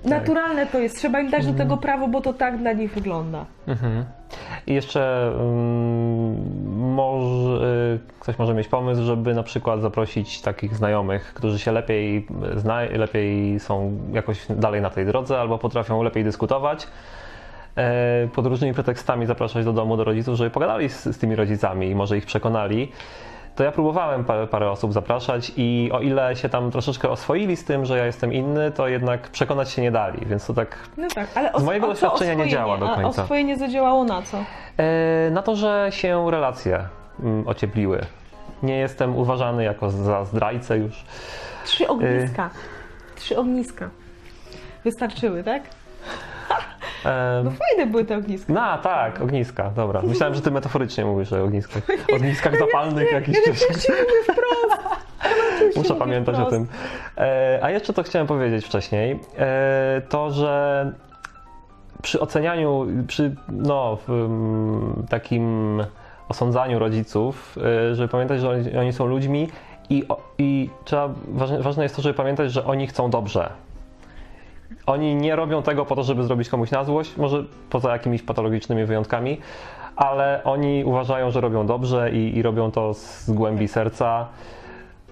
Tak. 0.04 0.12
Naturalne 0.12 0.66
to 0.66 0.80
jest, 0.80 0.98
trzeba 0.98 1.20
im 1.20 1.30
dać 1.30 1.46
do 1.46 1.54
tego 1.54 1.78
prawo, 1.78 2.08
bo 2.08 2.22
to 2.22 2.34
tak 2.34 2.58
dla 2.58 2.74
nich 2.74 2.94
wygląda. 2.94 3.46
Mhm. 3.68 4.06
I 4.68 4.74
jeszcze 4.74 5.32
ym, 5.42 6.94
może, 6.94 7.66
y, 7.96 8.00
ktoś 8.20 8.40
może 8.40 8.54
mieć 8.54 8.68
pomysł, 8.68 9.04
żeby 9.04 9.34
na 9.34 9.44
przykład 9.44 9.82
zaprosić 9.82 10.42
takich 10.42 10.76
znajomych, 10.76 11.34
którzy 11.34 11.60
się 11.60 11.72
lepiej 11.72 12.28
zna, 12.56 12.82
lepiej 12.82 13.60
są 13.60 13.98
jakoś 14.14 14.46
dalej 14.50 14.82
na 14.82 14.90
tej 14.90 15.06
drodze 15.06 15.40
albo 15.40 15.58
potrafią 15.58 16.04
lepiej 16.04 16.24
dyskutować. 16.24 16.88
e, 17.78 18.28
Pod 18.36 18.46
różnymi 18.46 18.74
pretekstami 18.74 19.26
zapraszać 19.26 19.66
do 19.66 19.74
domu 19.74 19.98
do 19.98 20.04
rodziców, 20.04 20.36
żeby 20.36 20.50
pogadali 20.50 20.90
z, 20.90 21.04
z 21.04 21.18
tymi 21.18 21.36
rodzicami 21.36 21.90
i 21.90 21.96
może 21.96 22.18
ich 22.18 22.26
przekonali. 22.26 22.92
To 23.56 23.64
ja 23.64 23.72
próbowałem 23.72 24.24
parę, 24.26 24.48
parę 24.48 24.72
osób 24.72 24.94
zapraszać 24.94 25.52
i 25.58 25.90
o 25.94 26.00
ile 26.00 26.36
się 26.36 26.50
tam 26.50 26.72
troszeczkę 26.72 27.10
oswoili 27.10 27.56
z 27.58 27.66
tym, 27.66 27.86
że 27.86 27.98
ja 27.98 28.06
jestem 28.06 28.34
inny, 28.34 28.72
to 28.72 28.88
jednak 28.88 29.30
przekonać 29.30 29.70
się 29.70 29.82
nie 29.82 29.92
dali, 29.92 30.26
więc 30.26 30.46
to 30.46 30.54
tak 30.54 30.78
No 30.98 31.08
tak, 31.16 31.28
ale 31.36 31.52
Z 31.60 31.64
mojego 31.64 31.88
doświadczenia 31.88 32.34
nie 32.34 32.48
działa 32.50 32.78
do 32.78 32.92
A 32.92 32.96
końca. 32.96 33.22
oswojenie 33.22 33.58
zadziałało 33.58 34.04
na 34.04 34.22
co? 34.22 34.38
E, 34.78 35.30
na 35.32 35.42
to, 35.42 35.56
że 35.56 35.88
się 35.90 36.32
relacje 36.32 36.84
mm, 37.20 37.48
ociepliły. 37.48 38.02
Nie 38.64 38.78
jestem 38.78 39.16
uważany 39.18 39.64
jako 39.64 39.90
za 39.90 40.26
zdrajcę 40.26 40.78
już. 40.78 41.06
Trzy 41.66 41.88
ogniska. 41.88 42.50
Trzy 43.16 43.38
ogniska. 43.38 43.90
Wystarczyły, 44.84 45.44
tak? 45.44 45.64
E, 47.06 47.42
No 47.44 47.52
fajne 47.52 47.92
były 47.92 48.06
te 48.06 48.18
ogniska. 48.18 48.54
no 48.54 48.78
tak, 48.78 49.22
ogniska, 49.22 49.72
dobra. 49.76 50.02
Myślałem, 50.02 50.36
że 50.36 50.42
ty 50.42 50.52
metaforycznie 50.52 51.06
mówisz 51.06 51.34
o 51.34 51.44
ogniskach. 51.44 51.84
Ogniskach 52.16 52.60
zapalnych 52.60 53.12
jakichś 53.12 53.38
Ja 53.48 53.54
mówię 53.54 54.24
wprost. 54.24 55.02
Muszę 55.76 55.96
pamiętać 55.96 56.36
o 56.36 56.46
tym. 56.46 56.68
E, 57.18 57.60
a 57.62 57.70
jeszcze 57.70 57.94
to 57.94 58.04
chciałem 58.04 58.28
powiedzieć 58.28 58.66
wcześniej. 58.66 59.20
E, 59.38 60.02
to, 60.10 60.32
że 60.32 60.92
przy 62.02 62.20
ocenianiu, 62.20 62.88
przy 63.08 63.36
no, 63.50 63.98
w, 64.08 64.10
mm, 64.10 65.06
takim 65.10 65.84
osądzaniu 66.30 66.80
rodziców, 66.80 67.58
e, 67.92 67.96
żeby 67.96 68.08
pamiętać, 68.08 68.42
że 68.42 68.50
oni, 68.50 68.78
oni 68.78 68.94
są 68.94 69.06
ludźmi 69.06 69.50
i, 69.90 70.04
i 70.38 70.70
trzeba, 70.86 71.10
ważne, 71.28 71.62
ważne 71.62 71.84
jest 71.84 71.96
to, 71.96 72.02
żeby 72.02 72.16
pamiętać, 72.16 72.52
że 72.52 72.66
oni 72.66 72.88
chcą 72.88 73.10
dobrze. 73.10 73.50
Oni 74.86 75.16
nie 75.16 75.36
robią 75.36 75.64
tego 75.64 75.86
po 75.86 75.96
to, 75.96 76.04
żeby 76.04 76.24
zrobić 76.24 76.50
komuś 76.50 76.72
na 76.72 76.84
złość, 76.84 77.18
może 77.18 77.44
poza 77.70 77.92
jakimiś 77.92 78.22
patologicznymi 78.22 78.86
wyjątkami, 78.86 79.38
ale 79.96 80.42
oni 80.44 80.84
uważają, 80.86 81.32
że 81.32 81.42
robią 81.42 81.66
dobrze 81.66 82.12
i, 82.12 82.38
i 82.38 82.42
robią 82.42 82.72
to 82.72 82.94
z 82.94 83.32
głębi 83.32 83.68
serca. 83.68 84.28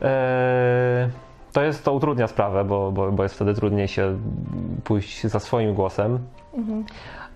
Eee, 0.01 1.09
To 1.53 1.61
jest, 1.63 1.85
to 1.85 1.93
utrudnia 1.93 2.27
sprawę, 2.27 2.65
bo, 2.65 2.91
bo, 2.91 3.11
bo 3.11 3.23
jest 3.23 3.35
wtedy 3.35 3.53
trudniej 3.53 3.87
się 3.87 4.17
pójść 4.83 5.27
za 5.27 5.39
swoim 5.39 5.73
głosem. 5.73 6.19
Mhm. 6.53 6.85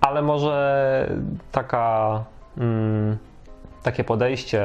Ale 0.01 0.21
może 0.21 1.09
taka, 1.51 2.23
mm, 2.57 3.17
takie 3.83 4.03
podejście, 4.03 4.63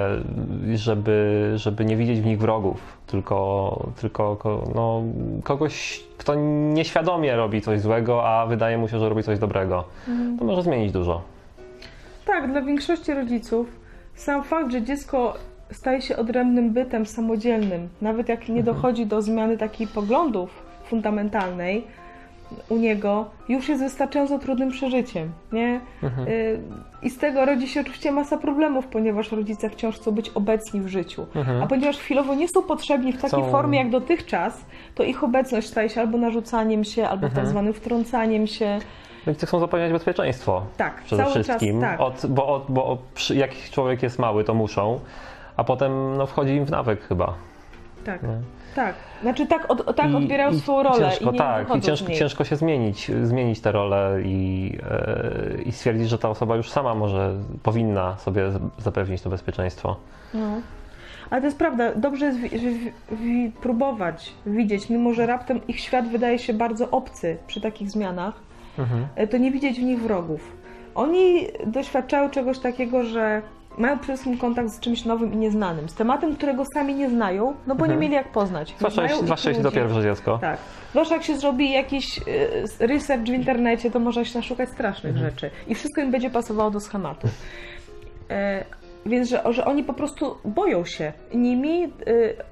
żeby, 0.75 1.53
żeby 1.57 1.85
nie 1.85 1.97
widzieć 1.97 2.21
w 2.21 2.27
nich 2.27 2.39
wrogów, 2.39 2.99
tylko, 3.07 3.89
tylko 4.01 4.37
ko- 4.37 4.69
no, 4.75 5.03
kogoś, 5.43 6.05
kto 6.19 6.35
nieświadomie 6.75 7.37
robi 7.37 7.61
coś 7.61 7.81
złego, 7.81 8.29
a 8.29 8.47
wydaje 8.47 8.79
mu 8.79 8.89
się, 8.89 8.99
że 8.99 9.09
robi 9.09 9.23
coś 9.23 9.39
dobrego, 9.39 9.85
to 10.39 10.45
może 10.45 10.63
zmienić 10.63 10.93
dużo. 10.93 11.23
Tak, 12.27 12.53
dla 12.53 12.63
większości 12.63 13.15
rodziców 13.15 13.67
sam 14.15 14.45
fakt, 14.45 14.73
że 14.73 14.83
dziecko 14.83 15.35
staje 15.71 16.03
się 16.03 16.17
odrębnym 16.17 16.73
bytem, 16.73 17.07
samodzielnym, 17.07 17.89
nawet 18.03 18.29
jak 18.29 18.49
nie 18.49 18.63
dochodzi 18.63 19.07
do 19.07 19.23
zmiany 19.23 19.59
takiej 19.59 19.87
poglądów 19.87 20.63
fundamentalnej 20.85 21.85
u 22.69 22.77
niego, 22.77 23.25
już 23.49 23.69
jest 23.69 23.83
wystarczająco 23.83 24.39
trudnym 24.39 24.71
przeżyciem, 24.71 25.33
nie? 25.53 25.81
Mhm. 26.03 26.29
Y, 26.29 26.61
I 27.03 27.11
z 27.11 27.19
tego 27.19 27.45
rodzi 27.45 27.69
się 27.69 27.81
oczywiście 27.81 28.13
masa 28.13 28.39
problemów, 28.39 28.87
ponieważ 28.87 29.33
rodzice 29.33 29.71
wciąż 29.71 29.97
chcą 29.97 30.11
być 30.11 30.29
obecni 30.29 30.81
w 30.81 30.89
życiu. 30.89 31.27
Mhm. 31.35 31.63
A 31.63 31.67
ponieważ 31.67 31.97
chwilowo 31.99 32.35
nie 32.35 32.49
są 32.49 32.63
potrzebni 32.63 33.13
w 33.13 33.17
takiej 33.23 33.43
Chcą- 33.43 33.51
formie 33.51 33.79
jak 33.79 33.91
dotychczas, 33.91 34.65
to 34.95 35.03
ich 35.03 35.25
obecność 35.25 35.69
staje 35.69 35.89
się 35.89 36.01
albo 36.01 36.19
narzucaniem 36.19 36.85
się, 36.85 37.09
albo 37.09 37.27
Mhm. 37.27 37.35
tak 37.35 37.47
zwanym 37.47 37.73
wtrącaniem 37.73 38.47
się. 38.47 38.79
Rodzice 39.27 39.47
chcą 39.47 39.61
zapewniać 39.61 39.93
bezpieczeństwo. 39.93 40.63
Tak, 40.77 41.03
przede 41.03 41.23
cały 41.23 41.35
wszystkim, 41.35 41.81
czas 41.81 41.91
tak. 41.91 42.01
od, 42.01 42.27
bo, 42.27 42.47
od, 42.47 42.65
bo 42.69 42.99
jak 43.35 43.51
człowiek 43.71 44.03
jest 44.03 44.19
mały, 44.19 44.45
to 44.45 44.55
muszą, 44.55 45.01
a 45.57 45.65
potem 45.65 46.17
no, 46.17 46.27
wchodzi 46.27 46.53
im 46.53 46.65
w 46.65 46.71
nawyk 46.71 47.01
chyba. 47.03 47.35
Tak, 48.05 48.23
Nie? 48.23 48.29
Tak. 48.79 48.95
Znaczy 49.23 49.47
tak, 49.47 49.71
od, 49.71 49.97
tak 49.97 50.11
I- 50.11 50.15
odbierają 50.15 50.51
i 50.51 50.61
swoją 50.61 50.83
rolę 50.83 50.99
Ciężko, 51.11 51.33
i 51.33 51.37
tak, 51.39 51.77
i 51.77 51.81
ciężko, 51.81 52.13
ciężko 52.13 52.45
się 52.45 52.57
zmienić, 52.57 53.11
zmienić 53.23 53.61
tę 53.61 53.73
rolę 53.73 54.19
i, 54.25 54.73
e, 54.91 55.63
i 55.67 55.73
stwierdzić, 55.73 56.09
że 56.09 56.19
ta 56.19 56.29
osoba 56.31 56.57
już 56.57 56.71
sama 56.71 56.95
może, 56.95 57.33
powinna 57.63 58.17
sobie 58.17 58.43
zapewnić 58.79 59.23
to 59.23 59.31
bezpieczeństwo. 59.31 59.97
No. 60.35 60.61
Ale 61.31 61.41
to 61.41 61.47
jest 61.47 61.59
prawda, 61.59 61.95
dobrze 61.95 62.25
jest 62.27 62.39
wi- 62.39 62.49
wi- 62.59 62.93
wi- 63.13 63.53
próbować 63.63 64.33
widzieć, 64.47 64.91
mimo 64.91 65.13
że 65.13 65.27
raptem 65.27 65.61
ich 65.69 65.81
świat 65.81 66.09
wydaje 66.09 66.39
się 66.39 66.55
bardzo 66.55 66.91
obcy 66.91 67.37
przy 67.47 67.61
takich 67.61 67.91
zmianach, 67.91 68.35
Mhm. 68.79 69.07
e, 69.17 69.27
to 69.27 69.37
nie 69.39 69.51
widzieć 69.51 69.81
w 69.81 69.83
nich 69.83 70.01
wrogów. 70.01 70.53
Oni 70.95 71.47
doświadczają 71.67 72.31
czegoś 72.31 72.59
takiego, 72.59 73.05
że 73.05 73.43
mają 73.79 73.99
przede 73.99 74.13
wszystkim 74.13 74.39
kontakt 74.39 74.71
z 74.71 74.81
czymś 74.81 75.05
nowym 75.05 75.33
i 75.33 75.37
nieznanym, 75.37 75.89
z 75.89 75.95
tematem, 75.95 76.37
którego 76.37 76.65
sami 76.75 76.95
nie 76.95 77.11
znają, 77.11 77.55
no 77.67 77.75
bo 77.75 77.87
nie 77.87 77.93
Mhm. 77.93 78.01
mieli 78.01 78.15
jak 78.15 78.29
poznać. 78.33 78.75
Zwłaszcza, 78.79 79.03
jeśli, 79.03 79.63
to 79.63 79.71
pierwsze 79.71 80.03
dziecko. 80.03 80.39
Tak. 80.39 80.59
Zwłaszcza 80.91 81.15
jak 81.15 81.25
się 81.25 81.37
zrobi 81.37 81.73
jakiś 81.73 82.19
y, 82.19 82.23
research 82.87 83.25
w 83.25 83.29
internecie, 83.35 83.91
to 83.91 83.99
można 83.99 84.25
się 84.25 84.39
naszukać 84.39 84.69
strasznych 84.69 85.13
Mhm. 85.13 85.31
rzeczy 85.31 85.51
i 85.67 85.75
wszystko 85.75 86.01
im 86.01 86.11
będzie 86.11 86.31
pasowało 86.31 86.71
do 86.71 86.81
schematu. 86.81 87.29
E, 88.31 88.65
więc, 89.07 89.29
że, 89.29 89.43
że 89.51 89.65
oni 89.65 89.85
po 89.85 89.93
prostu 89.93 90.37
boją 90.45 90.85
się 90.85 91.13
nimi, 91.35 91.85
y, 91.85 91.91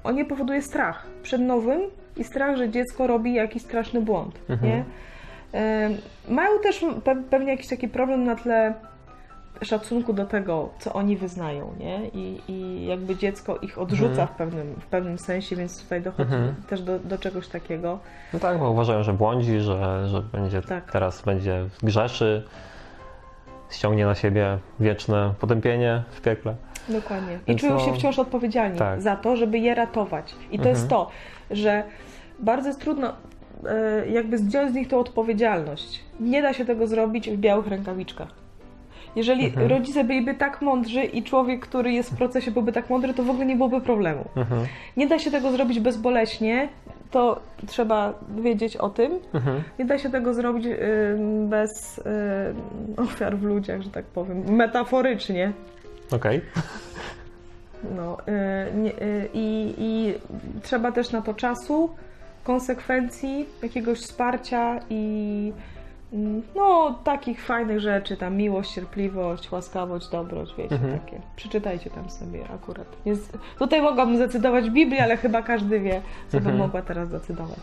oni 0.03 0.25
powoduje 0.25 0.61
strach 0.61 1.07
przed 1.23 1.41
nowym 1.41 1.81
i 2.17 2.23
strach, 2.23 2.57
że 2.57 2.69
dziecko 2.69 3.07
robi 3.07 3.33
jakiś 3.33 3.61
straszny 3.63 4.01
błąd, 4.01 4.35
Mhm. 4.49 4.71
nie? 4.71 4.83
E, 5.53 5.89
mają 6.29 6.59
też 6.63 6.81
pe- 6.81 7.23
pewnie 7.29 7.51
jakiś 7.51 7.67
taki 7.67 7.87
problem 7.87 8.23
na 8.23 8.35
tle 8.35 8.73
szacunku 9.61 10.13
do 10.13 10.25
tego, 10.25 10.69
co 10.79 10.93
oni 10.93 11.17
wyznają, 11.17 11.73
nie? 11.79 12.07
I, 12.07 12.41
i 12.47 12.85
jakby 12.85 13.15
dziecko 13.15 13.57
ich 13.57 13.77
odrzuca 13.77 14.09
Mhm. 14.21 14.27
w, 14.27 14.31
pewnym, 14.31 14.75
w 14.81 14.85
pewnym 14.85 15.17
sensie, 15.19 15.55
więc 15.55 15.83
tutaj 15.83 16.01
dochodzi 16.01 16.33
Mhm. 16.33 16.55
też 16.69 16.81
do, 16.81 16.99
do 16.99 17.17
czegoś 17.17 17.47
takiego. 17.47 17.99
No 18.33 18.39
tak, 18.39 18.59
bo 18.59 18.71
uważają, 18.71 19.03
że 19.03 19.13
błądzi, 19.13 19.59
że, 19.59 20.07
że 20.07 20.21
będzie 20.21 20.61
Tak. 20.61 20.91
teraz 20.91 21.21
będzie 21.21 21.65
grzeszy, 21.83 22.43
ściągnie 23.69 24.05
na 24.05 24.15
siebie 24.15 24.57
wieczne 24.79 25.33
potępienie 25.39 26.03
w 26.11 26.21
piekle. 26.21 26.55
Dokładnie. 26.89 27.33
I 27.33 27.37
Więc 27.47 27.61
czują 27.61 27.73
no- 27.73 27.79
się 27.79 27.93
wciąż 27.93 28.19
odpowiedzialni 28.19 28.79
Tak. 28.79 29.01
za 29.01 29.15
to, 29.15 29.35
żeby 29.35 29.57
je 29.59 29.75
ratować. 29.75 30.35
I 30.51 30.57
to 30.59 30.69
Mhm. 30.69 30.75
jest 30.75 30.87
to, 30.89 31.09
że 31.51 31.83
bardzo 32.39 32.67
jest 32.67 32.81
trudno. 32.81 33.13
e, 33.69 34.07
jakby 34.09 34.37
zdjąć 34.37 34.71
z 34.71 34.75
nich 34.75 34.87
tą 34.87 34.99
odpowiedzialność. 34.99 36.03
Nie 36.19 36.41
da 36.41 36.53
się 36.53 36.65
tego 36.65 36.87
zrobić 36.87 37.29
w 37.29 37.37
białych 37.37 37.67
rękawiczkach. 37.67 38.27
Jeżeli 39.15 39.45
Mhm. 39.45 39.69
rodzice 39.69 40.03
byliby 40.03 40.33
tak 40.33 40.61
mądrzy 40.61 41.03
i 41.03 41.23
człowiek, 41.23 41.59
który 41.59 41.91
jest 41.91 42.11
w 42.11 42.17
procesie 42.17 42.51
byłby 42.51 42.71
tak 42.71 42.89
mądry, 42.89 43.13
to 43.13 43.23
w 43.23 43.29
ogóle 43.29 43.45
nie 43.45 43.55
byłoby 43.55 43.81
problemu. 43.81 44.25
Mhm. 44.35 44.65
Nie 44.97 45.07
da 45.07 45.19
się 45.19 45.31
tego 45.31 45.51
zrobić 45.51 45.79
bezboleśnie, 45.79 46.69
to 47.11 47.39
trzeba 47.67 48.13
wiedzieć 48.37 48.77
o 48.77 48.89
tym. 48.89 49.11
Mhm. 49.33 49.63
Nie 49.79 49.85
da 49.85 49.97
się 49.97 50.09
tego 50.09 50.33
zrobić 50.33 50.65
y, 50.65 50.77
bez 51.49 51.97
y, 51.97 53.01
ofiar 53.01 53.37
w 53.37 53.43
ludziach, 53.43 53.81
że 53.81 53.89
tak 53.89 54.05
powiem, 54.05 54.43
metaforycznie. 54.55 55.51
Okej. 56.11 56.41
No, 57.95 58.17
y, 58.27 59.03
y, 59.05 59.29
i, 59.33 59.73
I 59.77 60.13
trzeba 60.63 60.91
też 60.91 61.11
na 61.11 61.21
to 61.21 61.33
czasu, 61.33 61.89
konsekwencji, 62.43 63.45
jakiegoś 63.63 63.99
wsparcia 63.99 64.79
i 64.89 65.53
no, 66.55 66.99
takich 67.03 67.45
fajnych 67.45 67.79
rzeczy, 67.79 68.17
tam 68.17 68.35
miłość, 68.35 68.73
cierpliwość, 68.73 69.51
łaskawość, 69.51 70.09
dobroć, 70.09 70.55
wiecie, 70.57 70.75
Mhm. 70.75 70.99
takie. 70.99 71.21
Przeczytajcie 71.35 71.89
tam 71.89 72.09
sobie 72.09 72.45
akurat. 72.53 72.87
Jest, 73.05 73.37
tutaj 73.59 73.81
mogłabym 73.81 74.15
zdecydować 74.15 74.69
Biblię, 74.69 75.03
ale 75.03 75.17
chyba 75.17 75.41
każdy 75.41 75.79
wie, 75.79 76.01
co 76.29 76.37
bym 76.37 76.47
Mhm. 76.47 76.57
mogła 76.57 76.81
teraz 76.81 77.09
decydować. 77.09 77.59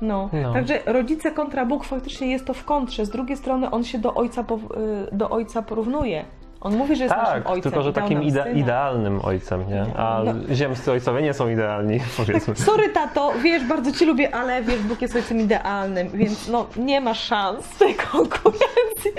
No. 0.00 0.30
No. 0.42 0.52
także 0.52 0.78
rodzice 0.86 1.30
kontra 1.30 1.66
Bóg 1.66 1.84
faktycznie 1.84 2.30
jest 2.30 2.44
to 2.44 2.54
w 2.54 2.64
kontrze. 2.64 3.06
Z 3.06 3.10
drugiej 3.10 3.36
strony 3.36 3.70
on 3.70 3.84
się 3.84 3.98
do 3.98 4.14
ojca, 4.14 4.40
y, 4.40 5.16
do 5.16 5.30
ojca 5.30 5.62
porównuje. 5.62 6.24
On 6.64 6.76
mówi, 6.76 6.96
że 6.96 7.04
jest 7.04 7.16
naszym 7.16 7.42
Tak, 7.42 7.50
ojcem. 7.50 7.72
tylko 7.72 7.82
że 7.84 7.92
takim 7.92 8.20
ide- 8.22 8.42
syna. 8.44 8.54
idealnym 8.58 9.20
ojcem, 9.24 9.68
nie? 9.68 9.86
A 9.96 10.22
No. 10.24 10.54
ziemscy 10.54 10.92
ojcowie 10.92 11.22
nie 11.22 11.34
są 11.34 11.48
idealni, 11.48 12.00
powiedzmy. 12.16 12.56
Sorry, 12.56 12.88
tato, 12.88 13.32
wiesz, 13.42 13.64
bardzo 13.64 13.92
cię 13.92 14.06
lubię, 14.06 14.34
ale 14.34 14.62
wiesz, 14.62 14.82
Bóg 14.82 15.02
jest 15.02 15.16
ojcem 15.16 15.40
idealnym, 15.40 16.08
więc 16.08 16.48
no 16.48 16.66
nie 16.76 17.00
ma 17.00 17.14
szans 17.14 17.68
tej 17.78 17.94
konkurencji. 17.94 19.10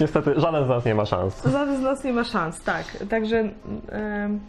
Niestety 0.00 0.40
żaden 0.40 0.64
z 0.64 0.68
nas 0.68 0.84
nie 0.84 0.94
ma 0.94 1.06
szans. 1.06 1.42
Żaden 1.44 1.76
z 1.76 1.80
nas 1.80 2.04
nie 2.04 2.12
ma 2.12 2.24
szans, 2.24 2.62
tak. 2.62 2.84
Także 3.10 3.38
em, 3.38 4.40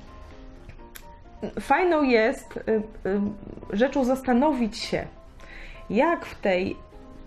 fajną 1.59 2.03
jest 2.03 2.59
em, 2.65 2.83
em, 3.03 3.33
rzeczą 3.73 4.05
zastanowić 4.05 4.77
się, 4.77 5.07
jak 5.89 6.25
w 6.25 6.41
tej 6.41 6.75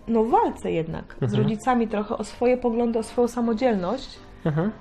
no, 0.07 0.23
walce 0.23 0.71
jednak 0.71 1.15
z 1.19 1.23
Mhm. 1.23 1.43
rodzicami 1.43 1.87
trochę 1.87 2.17
o 2.17 2.23
swoje 2.23 2.57
poglądy, 2.57 2.99
o 2.99 3.03
swoją 3.03 3.27
samodzielność, 3.27 4.19
Mhm. 4.45 4.71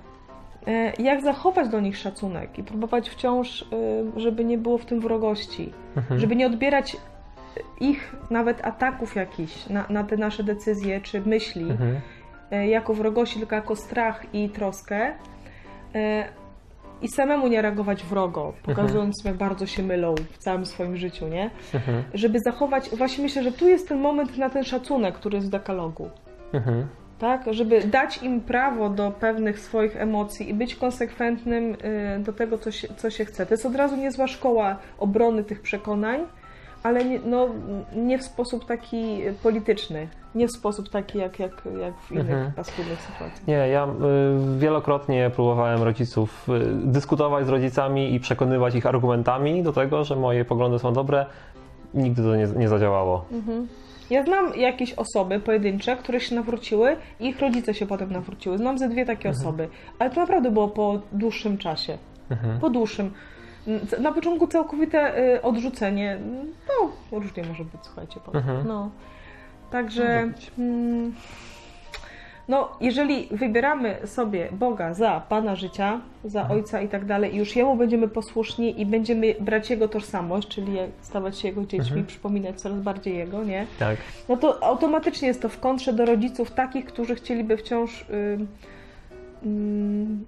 e, 0.66 0.92
jak 1.03 1.22
zachować 1.22 1.68
do 1.68 1.81
nich 1.81 1.96
szacunek 1.96 2.59
i 2.59 2.62
próbować 2.62 3.11
wciąż, 3.11 3.62
e, 3.62 4.20
żeby 4.20 4.44
nie 4.44 4.59
było 4.59 4.79
w 4.79 4.85
tym 4.85 5.01
wrogości, 5.01 5.72
Mhm. 5.96 6.20
żeby 6.20 6.37
nie 6.37 6.46
odbierać 6.46 6.96
ich 7.81 8.16
nawet 8.31 8.64
ataków 8.66 9.16
jakichś 9.16 9.66
na, 9.68 9.85
na 9.88 10.05
te 10.05 10.16
nasze 10.16 10.44
decyzje 10.44 11.01
czy 11.01 11.20
myśli 11.20 11.70
Mhm. 11.70 12.01
e, 12.51 12.68
jako 12.68 12.94
wrogości, 12.94 13.38
tylko 13.38 13.55
jako 13.55 13.77
strach 13.77 14.35
i 14.35 14.48
troskę. 14.48 15.12
I 17.03 17.09
samemu 17.09 17.48
nie 17.48 17.62
reagować 17.62 18.05
wrogo, 18.05 18.53
pokazując, 18.62 19.25
jak 19.25 19.35
bardzo 19.37 19.66
się 19.66 19.83
mylą 19.83 20.14
w 20.33 20.38
całym 20.38 20.66
swoim 20.66 20.96
życiu, 20.96 21.29
nie? 21.29 21.51
Mhm. 21.75 22.05
Żeby 22.14 22.38
zachować, 22.40 22.90
właśnie 22.90 23.22
myślę, 23.25 23.42
że 23.42 23.53
tu 23.53 23.68
jest 23.68 23.88
ten 23.88 24.01
moment 24.01 24.38
na 24.38 24.51
ten 24.51 24.64
szacunek, 24.64 25.14
który 25.14 25.37
jest 25.37 25.46
w 25.48 25.51
dekalogu. 25.51 26.11
Mhm. 26.53 26.87
Tak, 27.23 27.43
żeby 27.51 27.81
dać 27.81 28.23
im 28.23 28.41
prawo 28.41 28.89
do 28.91 29.11
pewnych 29.11 29.61
swoich 29.61 29.97
emocji 29.97 30.51
i 30.51 30.55
być 30.55 30.75
konsekwentnym 30.75 31.75
y, 31.75 32.19
do 32.19 32.33
tego, 32.33 32.59
co 32.59 32.71
się, 32.73 32.89
co 32.97 33.11
się 33.11 33.25
chce. 33.25 33.47
To 33.47 33.55
jest 33.55 33.67
od 33.67 33.77
razu 33.77 33.97
niezła 33.97 34.27
szkoła 34.27 34.77
obrony 34.99 35.45
tych 35.45 35.61
przekonań, 35.61 36.21
ale 36.83 37.05
nie, 37.05 37.21
no, 37.25 37.49
nie 37.97 38.19
w 38.19 38.23
sposób 38.23 38.67
taki 38.67 39.21
polityczny, 39.43 40.09
nie 40.35 40.47
w 40.49 40.53
sposób 40.53 40.89
taki 40.89 41.19
jak, 41.19 41.39
jak, 41.39 41.63
jak 41.81 41.95
w 41.95 42.13
innych 42.13 42.31
Mhm. 42.31 42.53
paskudnych 42.53 43.01
sytuacjach. 43.01 43.47
Nie, 43.47 43.55
ja 43.55 43.87
y, 43.87 44.59
wielokrotnie 44.59 45.31
próbowałem 45.35 45.83
rodziców 45.83 46.49
y, 46.49 46.53
dyskutować 46.85 47.47
z 47.47 47.49
rodzicami 47.49 48.15
i 48.15 48.21
przekonywać 48.21 48.75
ich 48.75 48.87
argumentami 48.87 49.63
do 49.63 49.73
tego, 49.73 50.05
że 50.05 50.17
moje 50.17 50.45
poglądy 50.45 50.79
są 50.79 50.93
dobre. 50.93 51.27
Nigdy 51.95 52.23
to 52.23 52.37
nie, 52.37 52.47
nie 52.47 52.69
zadziałało. 52.69 53.25
Mhm. 53.33 53.69
Ja 54.12 54.25
znam 54.25 54.57
jakieś 54.57 54.92
osoby 54.92 55.40
pojedyncze, 55.40 55.96
które 55.96 56.20
się 56.20 56.35
nawróciły 56.35 56.96
i 57.20 57.29
ich 57.29 57.40
rodzice 57.40 57.75
się 57.75 57.87
potem 57.87 58.12
nawróciły. 58.12 58.59
Znam 58.59 58.79
ze 58.79 58.88
dwie 58.88 59.07
takie 59.07 59.31
osoby, 59.31 59.68
ale 59.98 60.11
to 60.11 60.20
naprawdę 60.20 60.51
było 60.51 60.68
po 60.68 61.01
dłuższym 61.12 61.59
czasie. 61.59 61.98
Mhm. 62.31 62.61
Po 62.61 62.70
dłuższym. 62.70 63.12
Na 64.01 64.12
początku 64.12 64.46
całkowite 64.46 65.18
y, 65.37 65.42
odrzucenie. 65.42 66.18
No, 66.68 66.92
różnie 67.18 67.42
może 67.44 67.64
być, 67.64 67.81
słuchajcie. 67.83 68.20
Potem. 68.25 68.40
Mhm. 68.40 68.68
No. 68.68 68.90
Także. 69.70 70.33
Mm, 70.59 71.14
No, 72.49 72.69
jeżeli 72.81 73.29
wybieramy 73.31 73.97
sobie 74.05 74.49
Boga 74.53 74.95
za 74.95 75.23
Pana 75.29 75.57
życia, 75.57 76.01
za 76.25 76.41
Mhm. 76.41 76.59
Ojca 76.59 76.81
i 76.81 76.89
tak 76.89 77.05
dalej, 77.05 77.35
i 77.35 77.39
już 77.39 77.57
Jemu 77.57 77.77
będziemy 77.77 78.09
posłuszni 78.09 78.81
i 78.81 78.87
będziemy 78.87 79.35
brać 79.41 79.71
Jego 79.71 79.89
tożsamość, 79.89 80.49
czyli 80.49 80.77
stawać 81.01 81.39
się 81.39 81.49
Jego 81.49 81.61
dziećmi, 81.63 81.79
Mhm. 81.87 82.07
przypominać 82.07 82.61
coraz 82.61 82.81
bardziej 82.81 83.17
Jego, 83.17 83.45
nie? 83.45 83.67
Tak. 83.79 83.97
no 84.29 84.37
to 84.37 84.63
automatycznie 84.65 85.29
jest 85.29 85.43
to 85.43 85.49
w 85.49 85.61
kontrze 85.61 85.93
do 85.93 86.05
rodziców 86.07 86.51
takich, 86.51 86.85
którzy 86.85 87.15
chcieliby 87.15 87.57
wciąż 87.57 88.05
ym, 88.11 88.47
ym, 89.47 90.27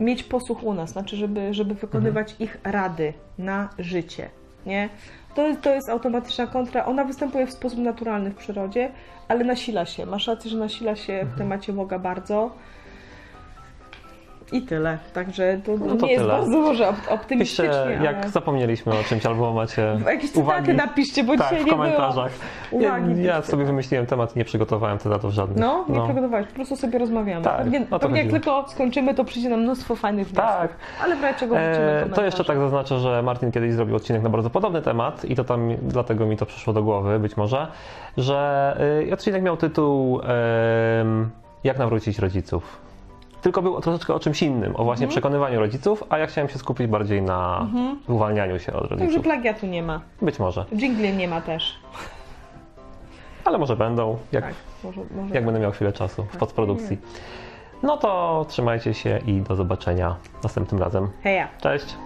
mieć 0.00 0.22
posłuch 0.22 0.62
u 0.64 0.74
nas, 0.74 0.90
znaczy, 0.90 1.16
żeby, 1.16 1.54
żeby 1.54 1.74
wykonywać 1.74 2.36
ich 2.38 2.58
rady 2.64 3.12
na 3.38 3.68
życie. 3.78 4.28
Nie? 4.66 4.88
To, 5.34 5.46
jest- 5.46 5.60
to 5.60 5.70
jest 5.70 5.88
automatyczna 5.88 6.46
kontra. 6.46 6.84
Ona 6.84 7.04
występuje 7.04 7.46
w 7.46 7.52
sposób 7.52 7.78
naturalny 7.78 8.30
w 8.30 8.34
przyrodzie, 8.36 8.90
ale 9.28 9.44
nasila 9.44 9.86
się. 9.86 10.06
Masz 10.06 10.26
rację, 10.26 10.50
że 10.50 10.56
nasila 10.58 10.96
się 10.96 11.26
w 11.34 11.38
temacie 11.38 11.72
Boga 11.72 11.98
bardzo. 11.98 12.50
I 14.52 14.62
tyle. 14.62 14.98
Także 15.14 15.58
to, 15.66 15.72
No 15.86 15.96
to 15.96 16.06
nie 16.06 16.12
jest 16.12 16.24
tyle. 16.24 16.34
bardzo 16.38 16.58
może 16.58 16.84
op- 16.84 16.94
Piszcie, 16.96 17.10
optymistycznie, 17.14 17.98
jak 18.02 18.16
ale... 18.16 18.28
zapomnieliśmy 18.28 18.92
o 18.92 19.02
czymś, 19.04 19.26
albo 19.26 19.52
macie 19.52 19.82
Jakieś 20.06 20.30
cytaty 20.30 20.40
uwagi. 20.40 20.74
napiszcie, 20.74 21.24
bo 21.24 21.36
tak, 21.36 21.42
dzisiaj 21.48 21.62
w 21.62 21.64
nie 21.66 21.70
komentarzach. 21.72 22.32
było 22.70 22.82
uwagi. 22.82 23.22
Ja, 23.24 23.34
ja 23.34 23.42
sobie 23.42 23.64
wymyśliłem 23.64 24.06
temat 24.06 24.36
i 24.36 24.38
nie 24.38 24.44
przygotowałem 24.44 24.98
cytatów 24.98 25.32
żadnych. 25.32 25.58
No, 25.58 25.84
nie 25.88 26.00
przygotowałeś, 26.02 26.46
po 26.46 26.54
prostu 26.54 26.76
sobie 26.76 26.98
rozmawiamy. 26.98 27.44
Tak, 27.44 27.56
pewnie 27.58 27.80
o 27.80 27.98
to 27.98 27.98
pewnie 27.98 28.22
jak 28.22 28.30
tylko 28.30 28.64
skończymy, 28.68 29.14
to 29.14 29.24
przyjdzie 29.24 29.48
nam 29.48 29.60
mnóstwo 29.60 29.96
fajnych 29.96 30.28
wniosków. 30.28 30.56
Tak. 30.60 30.76
Ale 31.04 31.16
w 31.16 31.22
razie 31.22 31.38
czego 31.38 31.58
E, 31.58 32.06
to 32.14 32.24
jeszcze 32.24 32.44
tak 32.44 32.58
zaznaczę, 32.58 32.98
że 32.98 33.22
Martin 33.22 33.52
kiedyś 33.52 33.72
zrobił 33.72 33.96
odcinek 33.96 34.22
na 34.22 34.28
bardzo 34.28 34.50
podobny 34.50 34.82
temat 34.82 35.24
i 35.24 35.36
to 35.36 35.44
tam 35.44 35.68
dlatego 35.82 36.26
mi 36.26 36.36
to 36.36 36.46
przyszło 36.46 36.72
do 36.72 36.82
głowy, 36.82 37.18
być 37.18 37.36
może, 37.36 37.66
że 38.16 38.76
y, 39.08 39.12
odcinek 39.12 39.42
miał 39.42 39.56
tytuł 39.56 40.20
em, 41.00 41.30
Jak 41.64 41.78
nawrócić 41.78 42.18
rodziców. 42.18 42.91
Tylko 43.42 43.62
był 43.62 43.80
troszeczkę 43.80 44.14
o 44.14 44.20
czymś 44.20 44.42
innym, 44.42 44.76
o 44.76 44.84
właśnie 44.84 45.08
przekonywaniu 45.08 45.60
rodziców, 45.60 46.04
a 46.10 46.18
ja 46.18 46.26
chciałem 46.26 46.48
się 46.48 46.58
skupić 46.58 46.86
bardziej 46.86 47.22
na 47.22 47.66
uwalnianiu 48.08 48.58
się 48.58 48.72
od 48.72 48.80
Także 48.88 48.96
rodziców. 49.04 49.22
plagiatu 49.24 49.66
nie 49.66 49.82
ma. 49.82 50.00
Być 50.22 50.38
może, 50.38 50.64
Jingli 50.72 51.12
nie 51.12 51.28
ma 51.28 51.40
też. 51.40 51.78
ale 53.44 53.58
może 53.58 53.76
będą, 53.76 54.16
jak, 54.32 54.44
Tak, 54.44 54.54
może, 54.84 55.00
może 55.00 55.20
jak 55.24 55.32
tak. 55.32 55.44
będę 55.44 55.60
miał 55.60 55.72
chwilę 55.72 55.92
czasu 55.92 56.24
w 56.24 56.36
postprodukcji. 56.36 56.98
No 57.82 57.96
to 57.96 58.44
trzymajcie 58.48 58.94
się 58.94 59.18
i 59.26 59.40
do 59.40 59.56
zobaczenia 59.56 60.16
następnym 60.44 60.80
razem. 60.80 61.08
Heja. 61.22 61.48
Cześć! 61.60 61.96